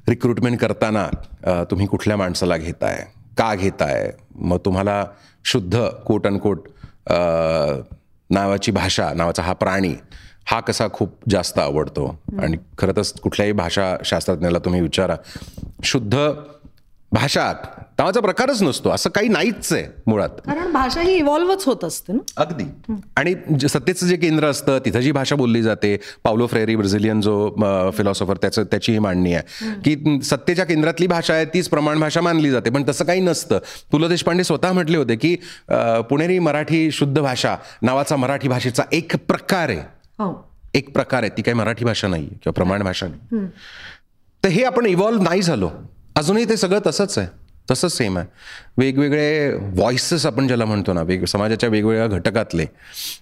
[0.08, 1.08] रिक्रुटमेंट करताना
[1.70, 3.04] तुम्ही कुठल्या माणसाला घेताय
[3.38, 5.04] का घेताय मग तुम्हाला
[5.44, 6.68] शुद्ध कोट अनकोट
[8.30, 9.94] नावाची भाषा नावाचा हा प्राणी
[10.50, 12.06] हा कसा खूप जास्त आवडतो.
[12.42, 15.16] आणि खरं तर कुठल्याही भाषा शास्त्रज्ञाला तुम्ही विचारा
[15.84, 16.16] शुद्ध
[17.12, 17.52] भाषा
[17.98, 20.28] नावाचा प्रकारच नसतो असं काही नाहीच आहे मुळात.
[20.46, 22.18] कारण भाषा ही इव्हॉल्वच होत असते ना?
[22.36, 22.64] अगदी.
[23.16, 23.34] आणि
[23.68, 28.64] सत्तेचं जे केंद्र असतं तिथं जी भाषा बोलली जाते पावलो फ्रेरी ब्राझिलियन जो फिलॉसॉफर त्याचं
[28.64, 29.72] त्याची ही मांडणी आहे.
[29.84, 32.70] की सत्तेच्या केंद्रातली भाषा आहे तीच प्रमाण भाषा मानली जाते.
[32.70, 33.58] पण तसं काही नसतं.
[33.92, 35.34] पु ल देशपांडे स्वतः म्हटले होते की
[36.10, 39.97] पुणेरी मराठी शुद्ध भाषा नावाचा मराठी भाषेचा एक प्रकार आहे.
[40.74, 43.46] एक प्रकार आहे ती काही मराठी भाषा नाही किंवा प्रमाण भाषा नाही.
[44.42, 45.70] तर हे आपण इव्हॉल्व्ह नाही झालो.
[46.16, 47.28] अजूनही ते सगळं तसंच आहे.
[47.70, 48.26] तसंच सेम आहे.
[48.78, 52.66] वेगवेगळे व्हॉइसेस आपण ज्याला म्हणतो ना वेग समाजाच्या वेगवेगळ्या घटकातले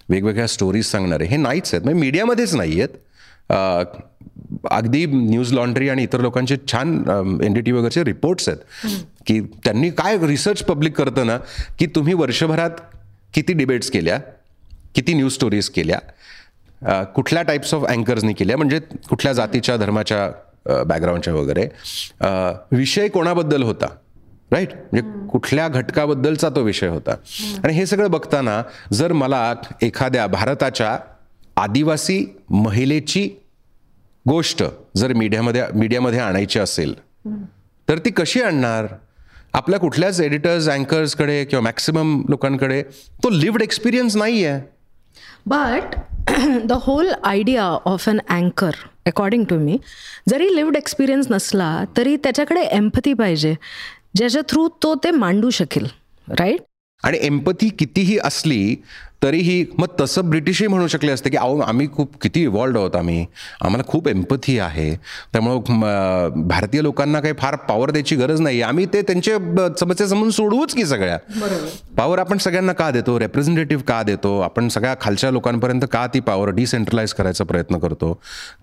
[0.09, 1.83] वेगवेगळ्या स्टोरीज सांगणारे हे नाहीच आहेत.
[1.85, 2.89] म्हणजे मीडियामध्येच नाही आहेत
[4.71, 6.93] अगदी न्यूज लॉन्ड्री आणि इतर लोकांचे छान
[7.43, 8.57] एन डी टी वगैरेचे रिपोर्ट्स आहेत.
[9.27, 11.37] की त्यांनी काय रिसर्च पब्लिक करतं ना
[11.79, 12.81] की तुम्ही वर्षभरात
[13.33, 14.19] किती डिबेट्स केल्या
[14.95, 15.99] किती न्यूज स्टोरीज केल्या
[17.15, 21.67] कुठल्या टाईप्स ऑफ अँकर्सनी केल्या म्हणजे कुठल्या जातीच्या धर्माच्या बॅकग्राऊंडच्या वगैरे?
[22.71, 23.85] विषय कोणाबद्दल होता?
[24.51, 27.15] राईट म्हणजे कुठल्या घटकाबद्दलचा तो विषय होता?
[27.63, 28.61] आणि हे सगळं बघताना
[28.93, 30.97] जर मला एखाद्या भारताच्या
[31.57, 33.27] आदिवासी महिलेची
[34.25, 34.63] गोष्ट
[34.97, 36.93] जर मीडियामध्ये मीडियामध्ये आणायची असेल
[37.87, 38.85] तर ती कशी आणणार?
[39.53, 42.81] आपल्या कुठल्याच एडिटर्स अँकर्सकडे किंवा मॅक्सिमम लोकांकडे
[43.23, 44.61] तो लिव्ड एक्सपिरियन्स नाही आहे
[45.47, 45.95] but
[46.65, 48.71] the whole idea of an अँकर
[49.05, 49.77] अकॉर्डिंग टू मी
[50.29, 53.55] जरी लिव्ड एक्सपिरियन्स नसला तरी त्याच्याकडे एम्पथी पाहिजे.
[54.15, 55.87] ज्याच्या थ्रू तो ते मांडू शकेल
[56.27, 56.61] राईट
[57.03, 58.75] आणि एम्पथी कितीही असली
[59.23, 63.25] तरीही मग तसं ब्रिटिशही म्हणू शकले असते की अहो आम्ही खूप किती इव्हॉल्ड आहोत आम्ही.
[63.61, 64.93] आम्हाला खूप एम्पथी आहे.
[65.33, 69.31] त्यामुळं भारतीय लोकांना काही फार पॉवर द्यायची गरज नाही आम्ही ते त्यांचे
[69.79, 71.17] समस्या समजून सोडवूच की सगळ्या.
[71.97, 73.19] पॉवर आपण सगळ्यांना का देतो?
[73.19, 74.39] रेप्रेझेंटेटिव्ह का देतो?
[74.39, 78.13] आपण सगळ्या खालच्या लोकांपर्यंत का ती पॉवर डिसेंट्रलाइज करायचा प्रयत्न करतो?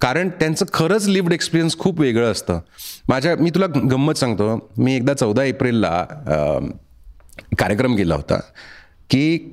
[0.03, 2.61] कारण त्यांचं खरंच लिव्ड एक्सपिरियन्स खूप वेगळं असतं.
[3.09, 4.57] माझ्या मी तुला गंमत सांगतो.
[4.79, 6.07] मी एकदा चौदा एप्रिलला
[7.59, 8.37] कार्यक्रम केला होता
[9.11, 9.53] की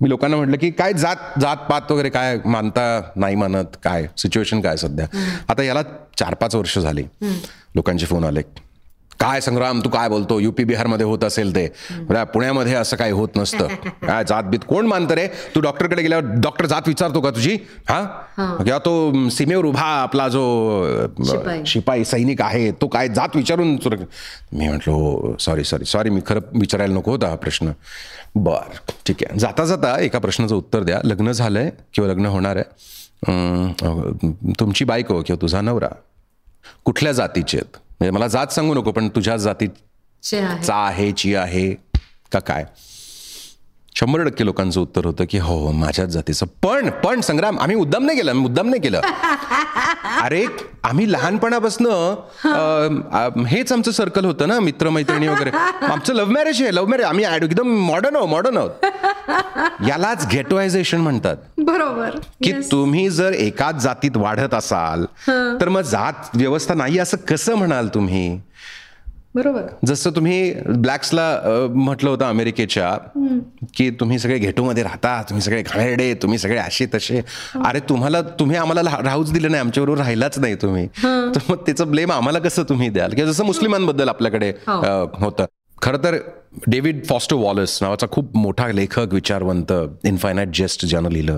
[0.00, 4.06] मी लोकांना म्हटलं की काय जात जात पात वगैरे काय मानता नाही मानत काय?
[4.18, 5.06] सिच्युएशन काय सध्या?
[5.48, 5.82] आता याला
[6.18, 7.04] चार पाच वर्ष झाली.
[7.74, 8.42] लोकांचे फोन आले
[9.22, 10.38] काय संग्राम तू काय बोलतो?
[10.40, 11.66] युपी बिहारमध्ये होत असेल ते.
[11.92, 13.68] बरं, पुण्यामध्ये असं काही होत नसतं.
[14.02, 15.26] काय जात बीत कोण मानतं रे?
[15.54, 17.54] तू डॉक्टरकडे गेल्यावर डॉक्टर जात विचारतो का तुझी?
[17.88, 18.02] हा?
[18.38, 20.42] किंवा तो सीमेवर उभा आपला जो
[21.66, 22.04] शिपाई.
[22.04, 23.76] सैनिक आहे तो काय जात विचारून
[24.52, 27.72] मी म्हटलो सॉरी सॉरी सॉरी मी खरं विचारायला नको होता हा प्रश्न.
[28.34, 29.38] बर ठीक आहे.
[29.38, 31.00] जाता जाता एका प्रश्नाचं उत्तर द्या.
[31.04, 32.64] लग्न झालंय किंवा लग्न होणार आहे.
[34.52, 35.88] तुमची बायको किंवा तुझा नवरा
[36.84, 37.76] कुठल्या जातीचे आहेत?
[38.02, 41.74] म्हणजे मला जात सांगू नको पण तुझ्या जातीचा आहे ची आहे
[42.32, 42.64] का काय?
[43.96, 46.46] शंभर टक्के लोकांचं उत्तर होतं की हो हो माझ्याच जातीचं.
[46.62, 49.00] पण पण संग्राम आम्ही मुद्दाम नाही केलं मुद्दाम नाही केलं.
[50.22, 50.46] अरे
[50.84, 51.86] आम्ही लहानपणापासून
[53.46, 55.50] हेच आमचं सर्कल होतं ना मित्रमैत्रिणी वगैरे.
[55.86, 58.70] आमचं लव्ह मॅरेज आहे लव्ह मॅरेज आम्ही एकदम मॉडर्न आहोत मॉडर्न आहोत.
[59.88, 61.36] यालाच गेटवायझेशन म्हणतात.
[61.58, 62.10] बरोबर.
[62.44, 65.04] की तुम्ही जर एकाच जातीत वाढत असाल
[65.60, 68.40] तर मग जात व्यवस्था नाही असं कसं म्हणाल तुम्ही?
[69.34, 69.62] बरोबर.
[69.86, 71.40] जसं तुम्ही ब्लॅक्सला
[71.74, 72.98] म्हटलं होतं अमेरिकेच्या
[73.76, 77.20] की तुम्ही सगळे घेटोमध्ये राहता तुम्ही सगळे घाणेरडे तुम्ही सगळे असे तसे.
[77.66, 80.86] अरे तुम्हाला तुम्ही आम्हाला राहूच दिलं नाही आमच्याबरोबर राहिलाच नाही तुम्ही.
[81.04, 83.14] तर मग त्याचं ब्लेम आम्हाला कसं तुम्ही द्याल?
[83.14, 85.44] किंवा जसं मुस्लिमांबद्दल आपल्याकडे अ, होतं.
[85.82, 86.16] खरं तर
[86.66, 89.72] डेव्हिड फॉस्टो वॉलस नावाचा खूप मोठा लेखक विचारवंत
[90.04, 91.36] इन्फायनाईट जेस्ट ज्यानं लिहिलं.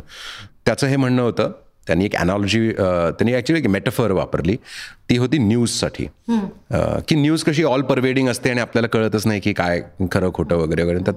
[0.67, 1.51] त्याचं हे म्हणणं होतं
[1.87, 4.57] त्यांनी एक अनॉलॉजी त्यांनी ॲक्च्युली एक मेटाफर वापरली.
[5.11, 6.07] ती होती न्यूजसाठी
[7.09, 9.81] की न्यूज कशी ऑल परवेडिंग असते आणि आपल्याला कळतच नाही की काय
[10.13, 10.99] खरं खोटं वगैरे वगैरे.
[11.07, 11.13] तर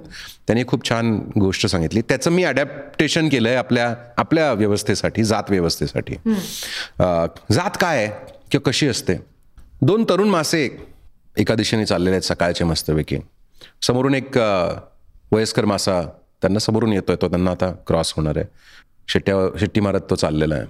[0.48, 2.02] त्यांनी खूप छान गोष्ट सांगितली.
[2.02, 6.16] त्याचं मी अडॅप्टेशन केलं आहे आपल्या आपल्या व्यवस्थेसाठी जात व्यवस्थेसाठी.
[7.00, 8.08] जात काय आहे
[8.52, 9.16] किंवा कशी असते?
[9.82, 10.68] दोन तरुण मासे
[11.38, 13.18] एका दिशेने चाललेले आहेत सकाळचे मस्तपैकी.
[13.82, 14.38] समोरून एक
[15.32, 16.02] वयस्कर मासा
[16.42, 18.46] त्यांना समोरून येतोय तो त्यांना आता क्रॉस होणार आहे.
[19.08, 20.66] शिट्ट्या शिट्टी मारत तो चाललेला आहे.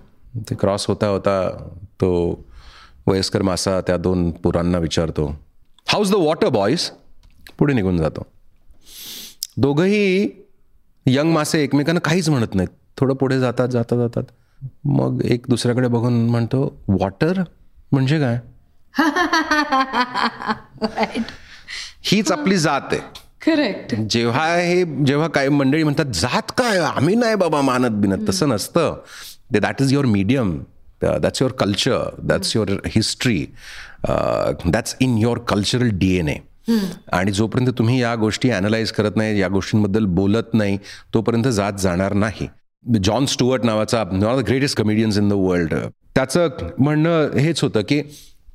[0.49, 1.49] ते क्रॉस होता होता
[2.01, 2.39] तो
[3.07, 5.35] वयस्कर मासा त्या दोन पुरांना विचारतो
[5.87, 6.91] हाऊज द वॉटर बॉईज
[7.57, 8.27] पुढे निघून जातो.
[9.57, 10.29] दोघंही
[11.05, 12.69] यंग मासे एकमेकांना काहीच म्हणत नाहीत.
[12.97, 14.23] थोडं पुढे जातात जातात जातात.
[14.85, 17.43] मग एक दुसऱ्याकडे बघून म्हणतो वॉटर
[17.91, 18.39] म्हणजे काय?
[22.03, 23.26] हीच आपली जात आहे.
[23.41, 26.77] करेक्ट जेव्हा हे जेव्हा काही मंडळी म्हणतात जात काय?
[26.77, 28.27] आम्ही नाही बाबा मानत बिनत.
[28.29, 28.95] तसं नसतं.
[29.53, 30.57] ते that is your medium
[31.01, 33.45] that's your culture that's your history
[34.07, 36.37] that's in your cultural D N A
[37.13, 40.77] आणि जोपर्यंत तुम्ही या गोष्टी अनालाइज करत नाही या गोष्टींबद्दल बोलत नाही
[41.13, 42.47] तोपर्यंत जात जाणार नाही.
[43.03, 45.73] जॉन स्टुअर्ट नावाचा one of the greatest comedians in the world
[46.15, 46.47] त्याचं
[46.79, 48.01] म्हणणं हेच होतं की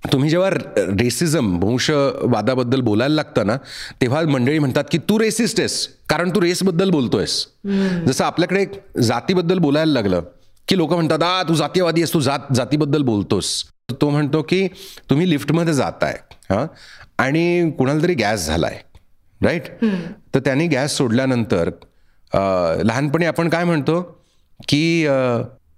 [0.03, 0.49] तुम्ही जेव्हा
[1.01, 3.57] रेसिझम वंशवादाबद्दल बोलायला लागतं ना
[4.01, 7.47] तेव्हा मंडळी म्हणतात की तू रेसिस्ट आहेस कारण तू रेसबद्दल बोलतोयस.
[8.07, 8.65] जसं आपल्याकडे
[9.03, 10.23] जातीबद्दल बोलायला लागलं
[10.69, 13.65] की लोक म्हणतात आ तू जातीयवादी आहेस तू जात जातीबद्दल बोलतोस.
[13.91, 14.67] तो म्हणतो की
[15.11, 16.19] तुम्ही लिफ्टमध्ये जाताय
[16.51, 16.67] हां
[17.19, 18.79] आणि कुणाला तरी गॅस झालाय.
[19.41, 19.67] राईट
[20.35, 21.71] तर त्यांनी गॅस सोडल्यानंतर
[22.85, 24.01] लहानपणी आपण काय म्हणतो
[24.69, 25.07] की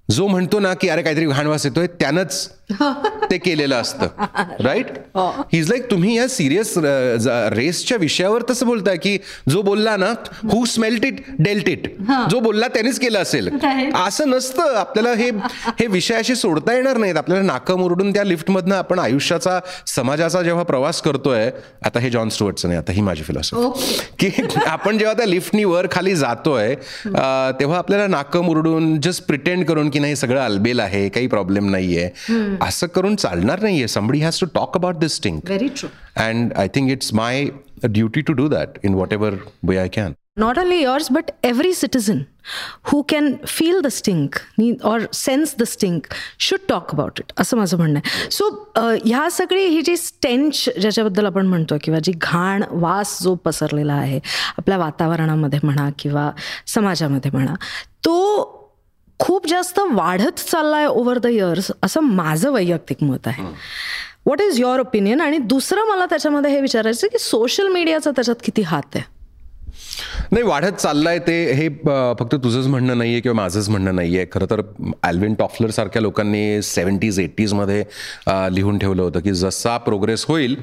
[0.08, 2.48] जो म्हणतो ना की अरे काहीतरी घाणवास येतोय त्यानंच
[3.30, 4.06] ते केलेलं असतं.
[4.64, 4.86] राईट
[5.52, 6.72] हिज लाईक तुम्ही या सिरियस
[7.56, 9.16] रेसच्या विषयावर तसं बोलताय की
[9.50, 10.12] जो बोलला ना
[10.52, 11.86] who smelt it dealt it
[12.30, 13.48] जो बोलला त्यानेच केलं असेल.
[14.06, 14.74] असं नसतं.
[14.76, 15.28] आपल्याला हे
[15.80, 17.16] हे विषय असे सोडता येणार नाहीत.
[17.16, 21.50] आपल्याला नाकं मुरडून त्या लिफ्टमधनं आपण आयुष्याचा समाजाचा जेव्हा प्रवास करतोय
[21.84, 24.30] आता हे जॉन स्टुअर्टचं नाही आता ही माझी फिलॉसॉफी की
[24.66, 26.74] आपण जेव्हा त्या लिफ्टनी वर खाली जातोय
[27.60, 32.08] तेव्हा आपल्याला नाकं मुरडून जस्ट प्रिटेंड करून की नाही सगळं अलबेल आहे काही प्रॉब्लेम नाहीये.
[32.62, 33.88] असं करून चालणार नाहीये.
[33.88, 35.88] Somebody has to talk about this thing very true
[36.24, 37.44] and I think it's my
[37.84, 39.34] duty to do that in whatever
[39.68, 40.12] way I can
[40.42, 42.20] not only yours but every citizen
[42.90, 44.38] who can feel the stink
[44.90, 46.08] or sense the stink
[46.46, 47.32] should talk about it.
[47.40, 48.30] असं माझं म्हणणं आहे.
[48.30, 48.48] So
[49.04, 54.18] ह्या सगळी ही जी stench ज्याच्याबद्दल आपण म्हणतो किंवा जी घाण वास जो पसरलेला आहे
[54.58, 56.30] आपल्या वातावरणामध्ये म्हणा किंवा
[56.66, 57.54] समाजामध्ये म्हणा
[58.04, 58.53] तो
[59.24, 63.42] खूप जास्त वाढत चाललाय ओव्हर द इयर्स असं माझं वैयक्तिक मत आहे.
[64.26, 68.62] व्हॉट इज युअर ओपिनियन आणि दुसरं मला त्याच्यामध्ये हे विचारायचं की सोशल मीडियाचा त्याच्यात किती
[68.62, 69.12] हात आहे?
[70.32, 71.68] नाही वाढत चाललाय ते हे
[72.18, 74.26] फक्त तुझंच म्हणणं नाहीये किंवा माझंच म्हणणं नाहीये.
[74.32, 74.60] खरं तर
[75.02, 77.82] ॲल्विन टॉफलर सारख्या लोकांनी सेवन्टीज एटीजमध्ये
[78.54, 80.56] लिहून ठेवलं होतं की जसा प्रोग्रेस होईल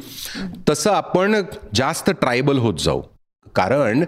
[0.70, 1.42] तसं आपण
[1.76, 3.02] जास्त ट्रायबल होत जाऊ.
[3.56, 4.04] कारण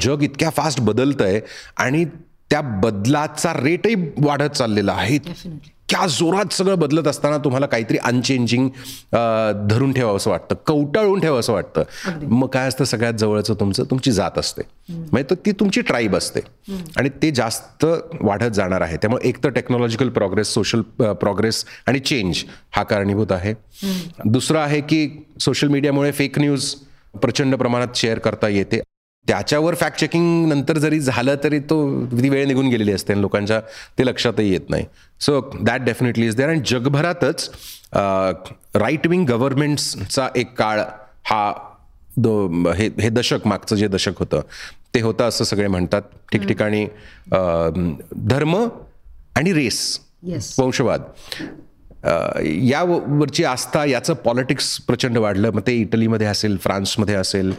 [0.00, 1.40] जग इतक्या फास्ट बदलतंय
[1.76, 2.04] आणि
[2.50, 5.18] त्या बदलाचा रेटही वाढत चाललेला आहे.
[5.90, 8.68] त्या जोरात सगळं बदलत असताना तुम्हाला काहीतरी अनचेंजिंग
[9.68, 10.54] धरून ठेवावं असं वाटतं.
[10.66, 11.82] कवटाळून ठेवावं असं वाटतं.
[12.22, 14.62] मग काय असतं सगळ्यात जवळचं तुमचं तुमची जात असते.
[14.88, 16.40] म्हणजे तर ती तुमची ट्राईब असते.
[16.96, 17.84] आणि ते जास्त
[18.20, 18.96] वाढत जाणार आहे.
[18.96, 20.80] त्यामुळे एक तर टेक्नॉलॉजिकल प्रोग्रेस सोशल
[21.12, 23.54] प्रोग्रेस आणि चेंज हा कारणीभूत आहे.
[24.24, 25.08] दुसरं आहे की
[25.40, 26.74] सोशल मीडियामुळे फेक न्यूज
[27.22, 28.80] प्रचंड प्रमाणात शेअर करता येते.
[29.28, 31.76] त्याच्यावर फॅक्ट चेकिंग नंतर जरी झालं तरी तो
[32.12, 33.60] ती वेळ निघून गेलेली असते आणि लोकांच्या
[33.98, 34.84] ते लक्षातही येत नाही.
[35.20, 37.50] So that definitely is there आणि जगभरातच
[38.74, 40.80] राईट विंग गव्हर्नमेंट्सचा एक काळ
[41.24, 41.52] हा
[42.16, 44.40] दो हे हे दशक मागचं जे दशक होतं
[44.94, 46.02] ते होतं असं सगळे म्हणतात.
[46.32, 46.84] ठिकठिकाणी
[48.28, 48.56] धर्म
[49.36, 50.00] आणि रेस
[50.58, 51.02] वंशवाद.
[52.70, 55.50] यावरची आस्था याचं पॉलिटिक्स प्रचंड वाढलं.
[55.54, 57.52] मग ते इटलीमध्ये असेल फ्रान्समध्ये असेल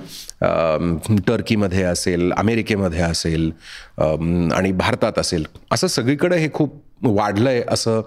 [1.27, 3.51] टर्कीमध्ये असेल अमेरिकेमध्ये असेल
[3.99, 5.45] आणि भारतात असेल.
[5.71, 8.01] असं सगळीकडे हे खूप वाढलं आहे असं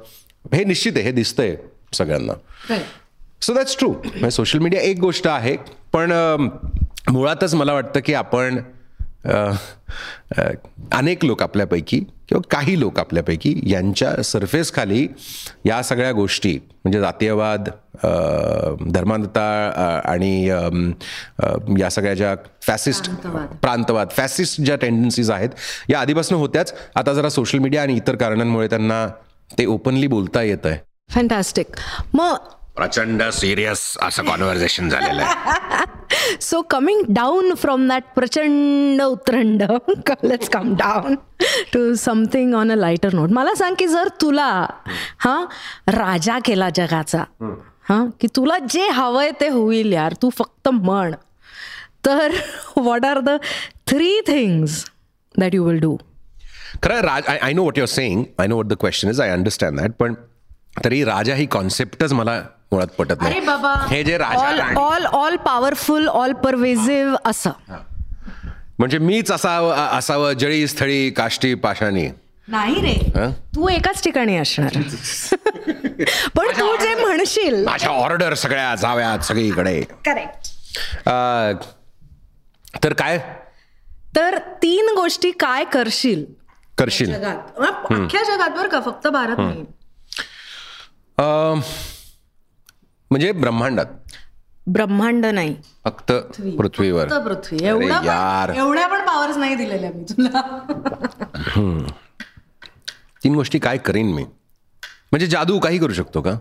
[0.53, 1.55] हे निश्चित आहे हे दिसतंय
[1.95, 2.33] सगळ्यांना.
[3.43, 5.57] So that's true social media एक गोष्ट आहे
[5.93, 6.13] पण
[7.11, 8.59] मुळातच मला वाटतं की आपण
[10.93, 15.07] अनेक लोक आपल्यापैकी किंवा काही लोक आपल्यापैकी यांच्या सरफेस खाली
[15.67, 16.53] या सगळ्या गोष्टी
[16.85, 17.69] म्हणजे जातीयवाद
[18.95, 19.47] धर्मांधता
[20.05, 20.47] आणि
[21.81, 23.11] या सगळ्या ज्या फॅसिस्ट
[23.63, 24.09] प्रांतवाद.
[24.11, 25.49] फॅसिस्ट ज्या टेंडन्सीज आहेत
[25.89, 26.75] या आधीपासून होत्याच.
[26.97, 29.07] आता जरा सोशल मीडिया आणि इतर कारणांमुळे त्यांना
[29.59, 30.79] ते ओपनली बोलता येत आहे
[31.11, 31.67] फॅन्टॅस्टिक
[32.15, 32.37] मग
[32.79, 35.85] प्रचंड सिरियस असं कॉन्व्हर्सेशन झालेलं आहे.
[36.41, 39.63] So coming down from that प्रचंड उतरंड
[40.25, 41.15] let's come down
[41.73, 44.51] to something on a lighter note मला सांग की जर तुला
[45.25, 45.41] हा
[45.89, 47.25] राजा केला जगाचा
[47.89, 51.15] हा की तुला जे हवंय ते होईल यार तू फक्त म्हण.
[52.07, 52.33] तर
[52.77, 53.37] what are the
[53.89, 54.85] three things
[55.35, 55.97] that you will do
[56.83, 59.31] खरं Raj I I know what your saying I know what the question is I
[59.31, 60.15] understand that पण
[60.85, 62.41] तरी राजा ही कॉन्सेप्टच मला
[62.73, 63.41] मुळात पटत नाही.
[63.91, 67.51] हे जे राजा all all powerful all pervasive असं.
[68.79, 72.09] म्हणजे मीच असावं असावं जळी स्थळी काष्टी पाषाणी.
[72.49, 72.95] नाही रे?
[73.55, 74.77] तू एकाच ठिकाणी असणार.
[76.37, 77.65] पण तू जे म्हणशील.
[77.65, 79.81] माझ्या ऑर्डर सगळ्या जाव्यात सगळीकडे.
[80.07, 80.47] करेक्ट
[82.85, 83.19] तर काय?
[84.17, 86.25] तर तीन गोष्टी काय करशील?
[86.79, 87.15] करशील.
[87.15, 89.65] अख्ख्या जगात बरं का फक्त भारत नाही.
[93.11, 93.87] म्हणजे ब्रह्मांडात.
[94.67, 95.57] ब्रह्मांड नाही.
[95.85, 96.13] फक्त
[96.59, 97.09] पृथ्वीवर.
[97.09, 97.59] फक्त पृथ्वी.
[97.65, 100.41] यार पण- एवढ्या पण पॉवर्स नाही दिलेल्या मी तुला.
[103.25, 104.23] तीन गोष्टी काय करीन मी?
[105.13, 106.33] म्हणजे जादू काही करू शकतो का?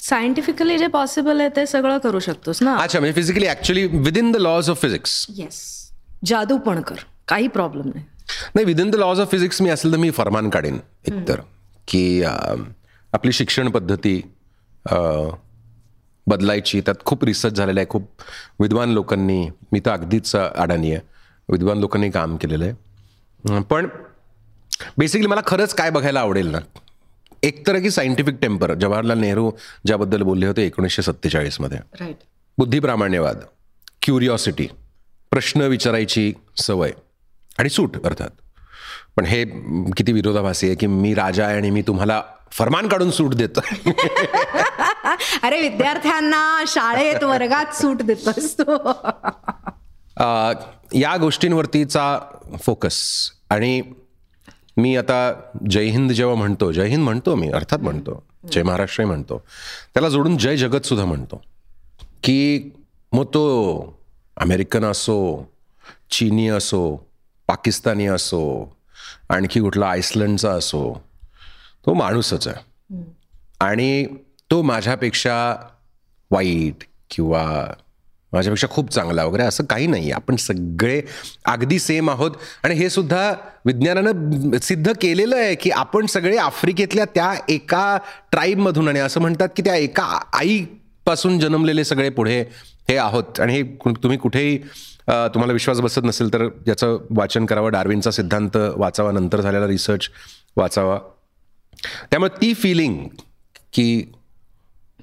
[0.00, 2.76] सायंटिफिकली जे पॉसिबल आहे ते सगळं करू शकतोस ना?
[2.76, 5.90] अच्छा म्हणजे physically actually within the laws of physics yes
[6.24, 6.94] जादू पण कर.
[7.28, 8.04] काही प्रॉब्लेम नाही.
[8.54, 11.40] नाही within the laws of physics मी असेल तर मी फरमान काढेन एकतर.
[11.88, 12.62] की अं,
[13.12, 14.20] आपली शिक्षण पद्धती
[16.26, 16.80] बदलायची.
[16.80, 17.86] त्यात खूप रिसर्च झालेला आहे.
[17.90, 18.10] खूप
[18.60, 21.00] विद्वान लोकांनी मी तर अगदीच अडाणी आहे.
[21.48, 23.60] विद्वान लोकांनी काम केलेलं आहे.
[23.70, 23.86] पण
[24.98, 26.58] बेसिकली मला खरंच काय बघायला आवडेल ना
[27.42, 29.50] एक तर की सायंटिफिक टेम्पर जवाहरलाल नेहरू
[29.86, 32.16] ज्याबद्दल बोलले होते एकोणीसशे सत्तेचाळीसमध्ये राईट
[32.58, 33.38] बुद्धिप्रामाण्यवाद
[34.02, 34.66] क्युरिओसिटी
[35.30, 36.90] प्रश्न विचारायची सवय
[37.58, 38.30] आणि सूट अर्थात.
[39.16, 39.44] पण हे
[39.96, 43.60] किती विरोधाभासी आहे की मी राजा आहे आणि मी तुम्हाला फरमान काढून सूट देतो.
[45.42, 48.92] अरे विद्यार्थ्यांना शाळेत वर्गात सूट देतोस तू.
[50.16, 50.52] अ,
[50.94, 52.18] या गोष्टींवरतीचा
[52.62, 53.30] फोकस.
[53.50, 53.82] आणि
[54.76, 55.32] मी आता
[55.70, 59.44] जय हिंद जेव्हा म्हणतो जय हिंद म्हणतो मी अर्थात म्हणतो जय महाराष्ट्रही म्हणतो.
[59.94, 61.42] त्याला जोडून जय जगत सुद्धा म्हणतो.
[62.22, 62.70] की
[63.12, 63.78] मग तो
[64.36, 65.52] अमेरिकन असो
[66.10, 67.06] चीनी असो
[67.46, 68.76] पाकिस्तानी असो
[69.28, 71.04] आणखी कुठला आईसलंडचा असो
[71.86, 72.64] तो माणूसच आहे.
[73.60, 74.06] आणि
[74.50, 75.56] तो माझ्यापेक्षा
[76.30, 77.66] वाईट किंवा
[78.32, 80.10] माझ्यापेक्षा खूप चांगला वगैरे असं काही नाही.
[80.10, 81.02] आपण सगळे
[81.44, 82.30] अगदी सेम आहोत.
[82.64, 87.98] आणि हे सुद्धा विज्ञानानं सिद्ध केलेलं आहे की आपण सगळे आफ्रिकेतल्या त्या एका
[88.30, 92.40] ट्राईबमधून आणि असं म्हणतात की त्या एका आईपासून जन्मलेले सगळे पुढे
[92.88, 93.40] हे आहोत.
[93.40, 94.58] आणि हे कु- तुम्ही कुठेही
[95.08, 97.72] तुम्हाला विश्वास बसत नसेल तर याचं वाचन करावं.
[97.72, 99.12] डार्विनचा सिद्धांत वाचावा.
[99.12, 100.08] नंतर झालेला रिसर्च
[100.56, 100.98] वाचावा.
[102.10, 103.04] त्यामुळे ती फिलिंग
[103.72, 104.12] की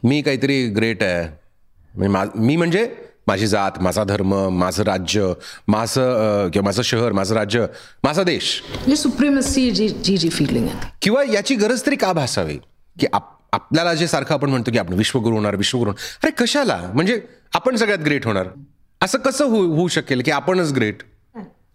[0.03, 2.07] मी काहीतरी ग्रेट आहे.
[2.07, 2.87] मा मी म्हणजे
[3.27, 5.33] माझी जात माझा धर्म माझं राज्य
[5.67, 7.65] माझं किंवा माझं शहर माझं राज्य
[8.03, 8.61] माझा देश.
[8.97, 12.57] सुप्रिमसी जी जी जी फिलिंग आहे किंवा याची गरज तरी का भासावी?
[12.99, 16.17] की आप आपल्याला जे सारखं आपण म्हणतो की आपण विश्वगुरू होणार विश्वगुरू होणार.
[16.23, 16.79] अरे कशाला?
[16.93, 17.21] म्हणजे
[17.53, 18.47] आपण सगळ्यात ग्रेट होणार.
[19.01, 21.03] असं कसं होऊ होऊ शकेल की आपणच ग्रेट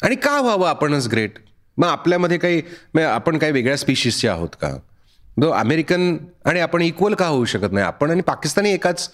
[0.03, 1.39] आणि का व्हावं आपणच ग्रेट
[1.77, 2.63] मग आपल्यामध्ये काही
[3.03, 4.77] आपण काही वेगळ्या स्पीशीजचे आहोत का?
[5.43, 6.17] अमेरिकन
[6.47, 7.87] आणि आपण इक्वल का होऊ शकत नाही?
[7.87, 9.09] आपण आणि पाकिस्तानी एकाच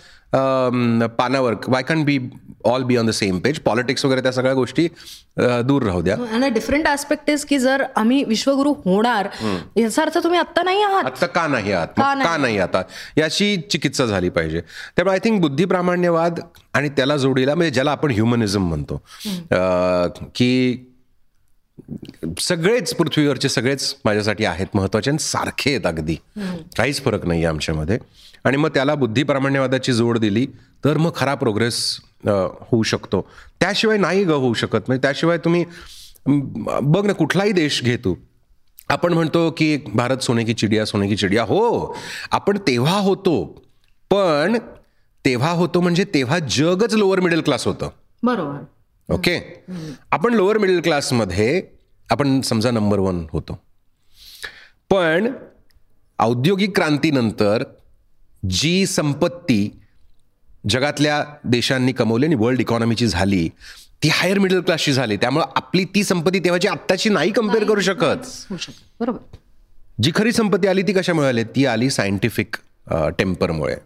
[1.18, 2.18] पानावर why can be
[2.64, 4.86] all be on the same page politics वगैरे त्या सगळ्या गोष्टी
[5.66, 6.16] दूर राहू द्या.
[6.34, 9.28] आणि डिफरंट आस्पेक्ट इज की जर आम्ही विश्वगुरु होणार
[9.76, 11.04] याचा अर्थ तुम्ही आत्ता नाही आहात.
[11.04, 11.88] आत्ता का नाही आहात?
[11.96, 12.58] का नाही?
[12.58, 12.82] आता?
[13.18, 14.60] याची चिकित्सा झाली पाहिजे.
[14.96, 16.40] त्यामुळे आय थिंक बुद्धिप्रामाण्यवाद
[16.74, 19.02] आणि त्याला जोडीला म्हणजे ज्याला आपण ह्युमनिझम म्हणतो.
[20.34, 20.86] की
[22.40, 26.14] सगळेच पृथ्वीवरचे सगळेच माझ्यासाठी आहेत महत्त्वाचे आणि सारखे आहेत अगदी.
[26.76, 27.98] काहीच फरक नाही आहे आमच्यामध्ये.
[28.44, 30.46] आणि मग त्याला बुद्धिप्रामाण्यवादाची जोड दिली
[30.84, 33.20] तर मग खरा प्रोग्रेस होऊ शकतो.
[33.60, 34.78] त्याशिवाय नाही ग होऊ शकत.
[34.86, 35.64] म्हणजे त्याशिवाय तुम्ही
[36.26, 38.16] बघ ना कुठलाही देश घेतो
[38.88, 41.42] आपण म्हणतो की भारत सोने की चिडिया सोने की चिडिया.
[41.42, 41.96] हो
[42.30, 43.44] आपण तेव्हा होतो.
[44.10, 44.56] पण
[45.24, 47.90] तेव्हा होतो म्हणजे तेव्हा जगच लोअर मिडल क्लास होतं.
[48.22, 48.64] बरोबर.
[49.08, 49.38] ओके
[50.10, 51.60] आपण लोअर मिडल क्लासमध्ये
[52.10, 53.58] आपण समजा नंबर वन होतो.
[54.90, 55.32] पण
[56.18, 57.62] औद्योगिक क्रांतीनंतर
[58.50, 59.68] जी संपत्ती
[60.68, 63.48] जगातल्या देशांनी कमवली आणि वर्ल्ड इकॉनॉमीची झाली
[64.02, 65.16] ती हायर मिडल क्लासची झाली.
[65.16, 68.52] त्यामुळे आपली ती संपत्ती तेव्हाची आत्ताची नाही कंपेअर करू शकत.
[69.00, 69.18] बरोबर.
[70.02, 72.56] जी खरी संपत्ती आली ती कशामुळे आली ती आली सायंटिफिक
[73.18, 73.76] टेम्परमुळे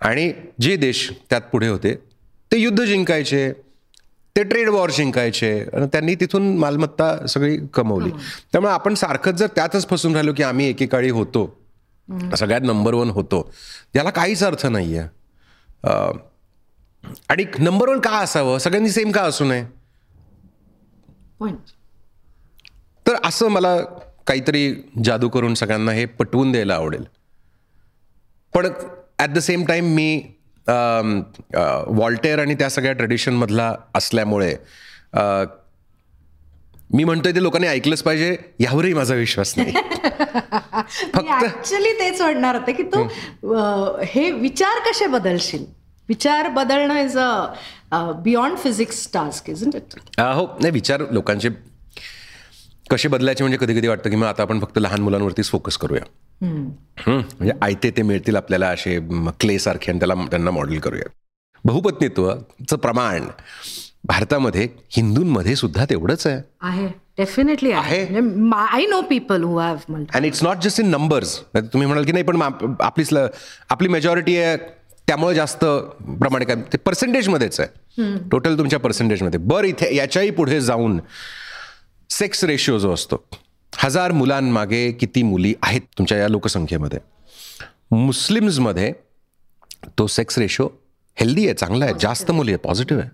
[0.00, 1.94] आणि जे देश त्यात पुढे होते
[2.52, 3.52] ते युद्ध जिंकायचे.
[4.36, 8.10] ते ट्रेड वॉर जिंकायचे आणि त्यांनी तिथून मालमत्ता सगळी कमवली.
[8.52, 11.44] त्यामुळे आपण सारखंच जर त्यातच फसून राहिलो की आम्ही एकेकाळी होतो
[12.36, 13.50] सगळ्यात नंबर वन होतो
[13.94, 15.08] याला काहीच अर्थ नाही आहे
[17.28, 18.58] आणि नंबर वन का असावं?
[18.58, 19.64] सगळ्यांनी सेम का असू नये?
[23.06, 23.76] तर असं मला
[24.26, 24.74] काहीतरी
[25.04, 27.04] जादू करून सगळ्यांना हे पटवून द्यायला आवडेल.
[28.54, 28.66] पण
[29.18, 30.22] ॲट द सेम टाइम मी
[30.66, 34.54] वॉल्टेअर आणि त्या सगळ्या ट्रेडिशनमधला असल्यामुळे
[36.94, 39.72] मी म्हणतोय ते लोकांनी ऐकलंच पाहिजे यावरही माझा विश्वास नाही.
[41.14, 43.02] फक्त ऍक्च्युली तेच म्हणणार होते की तू
[44.04, 45.64] हे विचार कसे बदलशील?
[46.08, 50.46] विचार बदलणं is a beyond physics task is हो.
[50.46, 51.48] नाही विचार लोकांचे
[52.90, 56.02] कसे बदलायचे म्हणजे कधी कधी वाटतं की मग आता आपण फक्त लहान मुलांवरतीच फोकस करूया.
[56.42, 58.98] म्हणजे आयते ते मिळतील आपल्याला असे
[59.40, 61.08] क्ले सारखे आणि त्याला त्यांना मॉडेल करूया
[61.64, 63.24] बहुपत्नीत्वचं प्रमाण
[64.04, 66.40] भारतामध्ये हिंदूंमध्ये सुद्धा तेवढंच आहे.
[66.60, 66.86] आहे.
[67.18, 68.04] डेफिनेटली आहे.
[68.54, 72.24] I know people who have and it's not just in numbers तुम्ही म्हणाल की नाही
[72.24, 73.26] पण मग आपली स्ल-
[73.70, 74.56] आपली मेजॉरिटी आहे
[75.08, 75.64] त्यामुळे जास्त
[76.18, 78.28] प्रमाणे काय ते पर्सेंटेजमध्येच आहे.
[78.30, 81.00] टोटल तुमच्या पर्सेंटेजमध्ये बरं इथे याच्याही पुढे जाऊन
[82.10, 83.24] सेक्स रेशिओ जो असतो
[83.78, 86.98] हजार मुलांमागे किती मुली आहेत तुमच्या या लोकसंख्येमध्ये?
[87.90, 88.92] मुस्लिम्समध्ये
[89.98, 90.68] तो सेक्स रेशो
[91.20, 93.10] हेल्दी आहे चांगला आहे जास्त मुली आहे पॉझिटिव्ह आहे.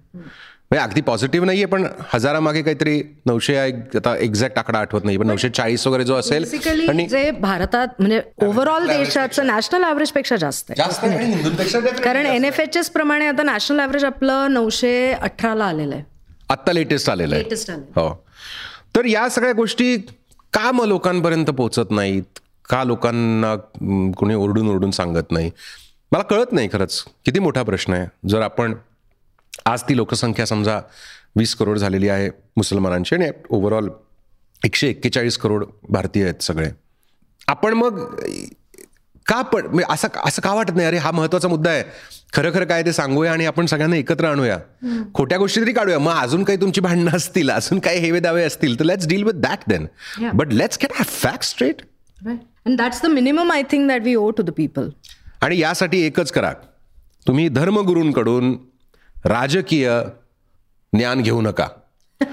[0.70, 5.16] म्हणजे अगदी पॉझिटिव्ह नाही आहे पण हजारामागे काहीतरी नऊशे एक- आता एक्झॅक्ट आकडा आठवत नाही
[5.16, 6.44] पण नऊशे चाळीस वगैरे जो असेल
[6.88, 12.00] आणि जे भारतात म्हणजे ओव्हरऑल देशाचं नॅशनल ॲव्हरेजपेक्षा जास्त आहे.
[12.04, 16.04] कारण एन एफ एच एस प्रमाणे आता नॅशनल ॲव्हरेज आपलं नऊशे अठराला आलेलं आहे.
[16.50, 17.44] आत्ता लेटेस्ट आलेलं आहे.
[17.96, 18.24] हो.
[18.96, 19.96] तर या सगळ्या गोष्टी
[20.52, 22.38] का मग लोकांपर्यंत पोचत नाहीत?
[22.68, 23.56] का लोकांना
[24.16, 25.50] कोणी ओरडून ओरडून सांगत नाही?
[26.12, 27.04] मला कळत नाही खरंच.
[27.24, 28.28] किती मोठा प्रश्न आहे.
[28.28, 28.74] जर आपण
[29.66, 30.80] आज ती लोकसंख्या समजा
[31.36, 33.88] वीस करोड झालेली आहे मुसलमानांची आणि ओव्हरऑल
[34.64, 36.70] एकशे एक्केचाळीस करोड भारतीय आहेत सगळे.
[37.48, 38.20] आपण मग
[39.28, 40.86] का पण म्हणजे असं असं का वाटत नाही?
[40.88, 41.82] अरे हा महत्त्वाचा मुद्दा आहे.
[42.32, 44.58] खरं खरं काय ते सांगूया आणि आपण सगळ्यांना एकत्र आणूया.
[45.14, 45.98] खोट्या गोष्टी तरी काढूया.
[45.98, 49.32] मग अजून काही तुमची भांडणं असतील अजून काही हेवे दावे असतील तर let's deal with
[49.32, 49.86] that then.
[50.34, 51.82] But let's get the fact straight
[52.26, 54.88] and that's the minimum I think that we owe to the people
[55.42, 56.52] आणि यासाठी एकच करा.
[57.26, 58.56] तुम्ही धर्मगुरूंकडून
[59.24, 59.90] राजकीय
[60.92, 61.66] ज्ञान घेऊ नका.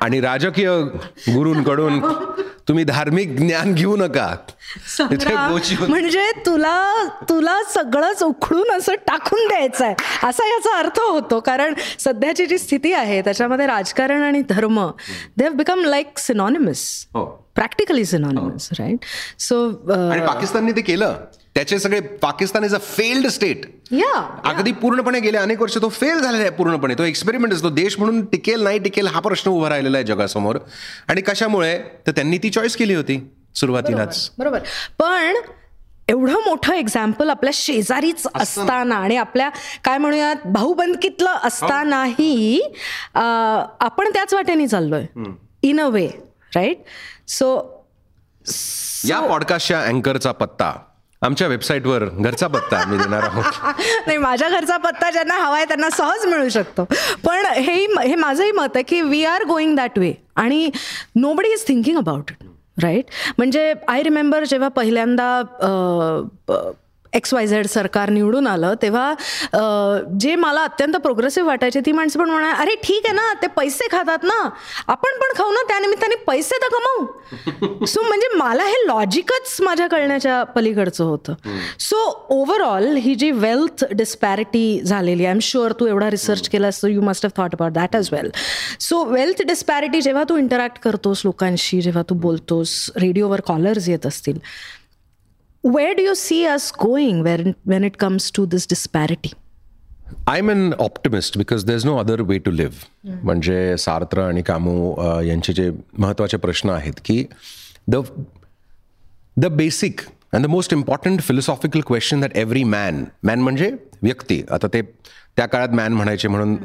[0.00, 0.68] आणि राजकीय
[1.28, 1.98] गुरूंकडून
[2.68, 4.34] तुम्ही धार्मिक ज्ञान घेऊ नका.
[5.88, 9.94] म्हणजे तुला तुला सगळंच उखडून असं टाकून द्यायचं आहे
[10.28, 14.86] असा याचा अर्थ होतो कारण सध्याची जी स्थिती आहे त्याच्यामध्ये राजकारण आणि धर्म
[15.36, 17.45] they have become like synonymous हो.
[17.56, 19.04] प्रॅक्टिकली सिनॉनिमस राईट
[19.40, 19.68] सो
[20.26, 21.14] पाकिस्तानने ते केलं.
[21.54, 26.18] त्याचे सगळे Pakistan is a failed state yeah अगदी पूर्णपणे गेले अनेक वर्ष तो फेल
[26.18, 26.94] झालेला आहे पूर्णपणे.
[26.94, 27.70] तो एक्सपेरिमेंट असतो.
[27.70, 30.56] देश म्हणून टिकेल नाही टिकेल हा प्रश्न उभा राहिलेला आहे जगासमोर.
[31.08, 31.78] आणि कशामुळे?
[32.06, 33.18] तर त्यांनी ती चॉईस केली होती
[33.54, 34.30] सुरुवातीलाच.
[34.38, 34.58] बरोबर
[34.98, 35.36] पण
[36.08, 39.48] एवढं मोठं एक्झाम्पल आपल्या शेजारीच असताना आणि आपल्या
[39.84, 42.60] काय म्हणूयात भाऊबंदकीतलं असतानाही
[43.14, 45.06] अं, आपण त्याच वाटेने चाललोय.
[45.62, 46.08] In a way
[46.56, 46.82] right
[47.28, 47.48] so
[49.08, 50.72] yeah पॉडकास्टच्या अँकरचा पत्ता.
[51.22, 53.44] आमच्या वेबसाईटवर घरचा पत्ता आम्ही देणार आहोत.
[54.06, 56.84] नाही माझ्या घरचा पत्ता ज्यांना हवा आहे त्यांना सहज मिळू शकतो.
[57.24, 60.68] पण हे हे माझंही मत आहे की we are going that way and
[61.32, 62.44] nobody is thinking about it
[62.82, 63.04] right
[63.38, 65.42] म्हणजे आय रिमेंबर जेव्हा पहिल्यांदा
[67.16, 69.12] एक्स वाय झेड सरकार निवडून आलं तेव्हा
[70.20, 73.88] जे मला अत्यंत प्रोग्रेसिव्ह वाटायचे ती माणसं पण म्हणा अरे ठीक आहे ना ते पैसे
[73.92, 74.38] खातात ना
[74.88, 77.86] आपण पण खाऊ ना त्यानिमित्ताने पैसे तर कमावू.
[77.86, 81.34] सो म्हणजे मला हे लॉजिकच माझ्या कळण्याच्या पलीकडचं होतं.
[81.78, 81.96] सो
[82.30, 87.02] ओव्हरऑल ही जी वेल्थ डिस्पॅरिटी झालेली आय एम शुअर तू एवढा रिसर्च केला so you
[87.02, 88.30] must have thought about that as well
[88.80, 94.38] so wealth disparity जेव्हा तू इंटरॅक्ट करतोस लोकांशी जेव्हा तू बोलतोस रेडिओवर कॉलर्स येत असतील
[95.74, 99.32] where do you see us going when, when it comes to this disparity?
[100.26, 102.84] I'm an optimist because there's no other way to live.
[103.04, 107.24] म्हणजे सार्त्र आणि कामू यांचे जे महत्त्वाचे प्रश्न आहेत की
[107.88, 108.00] the
[109.36, 110.00] the basic
[110.32, 113.70] and the most important philosophical question that every man man म्हणजे
[114.02, 116.56] व्यक्ती आता ते त्या काळात मॅन म्हणायचे म्हणून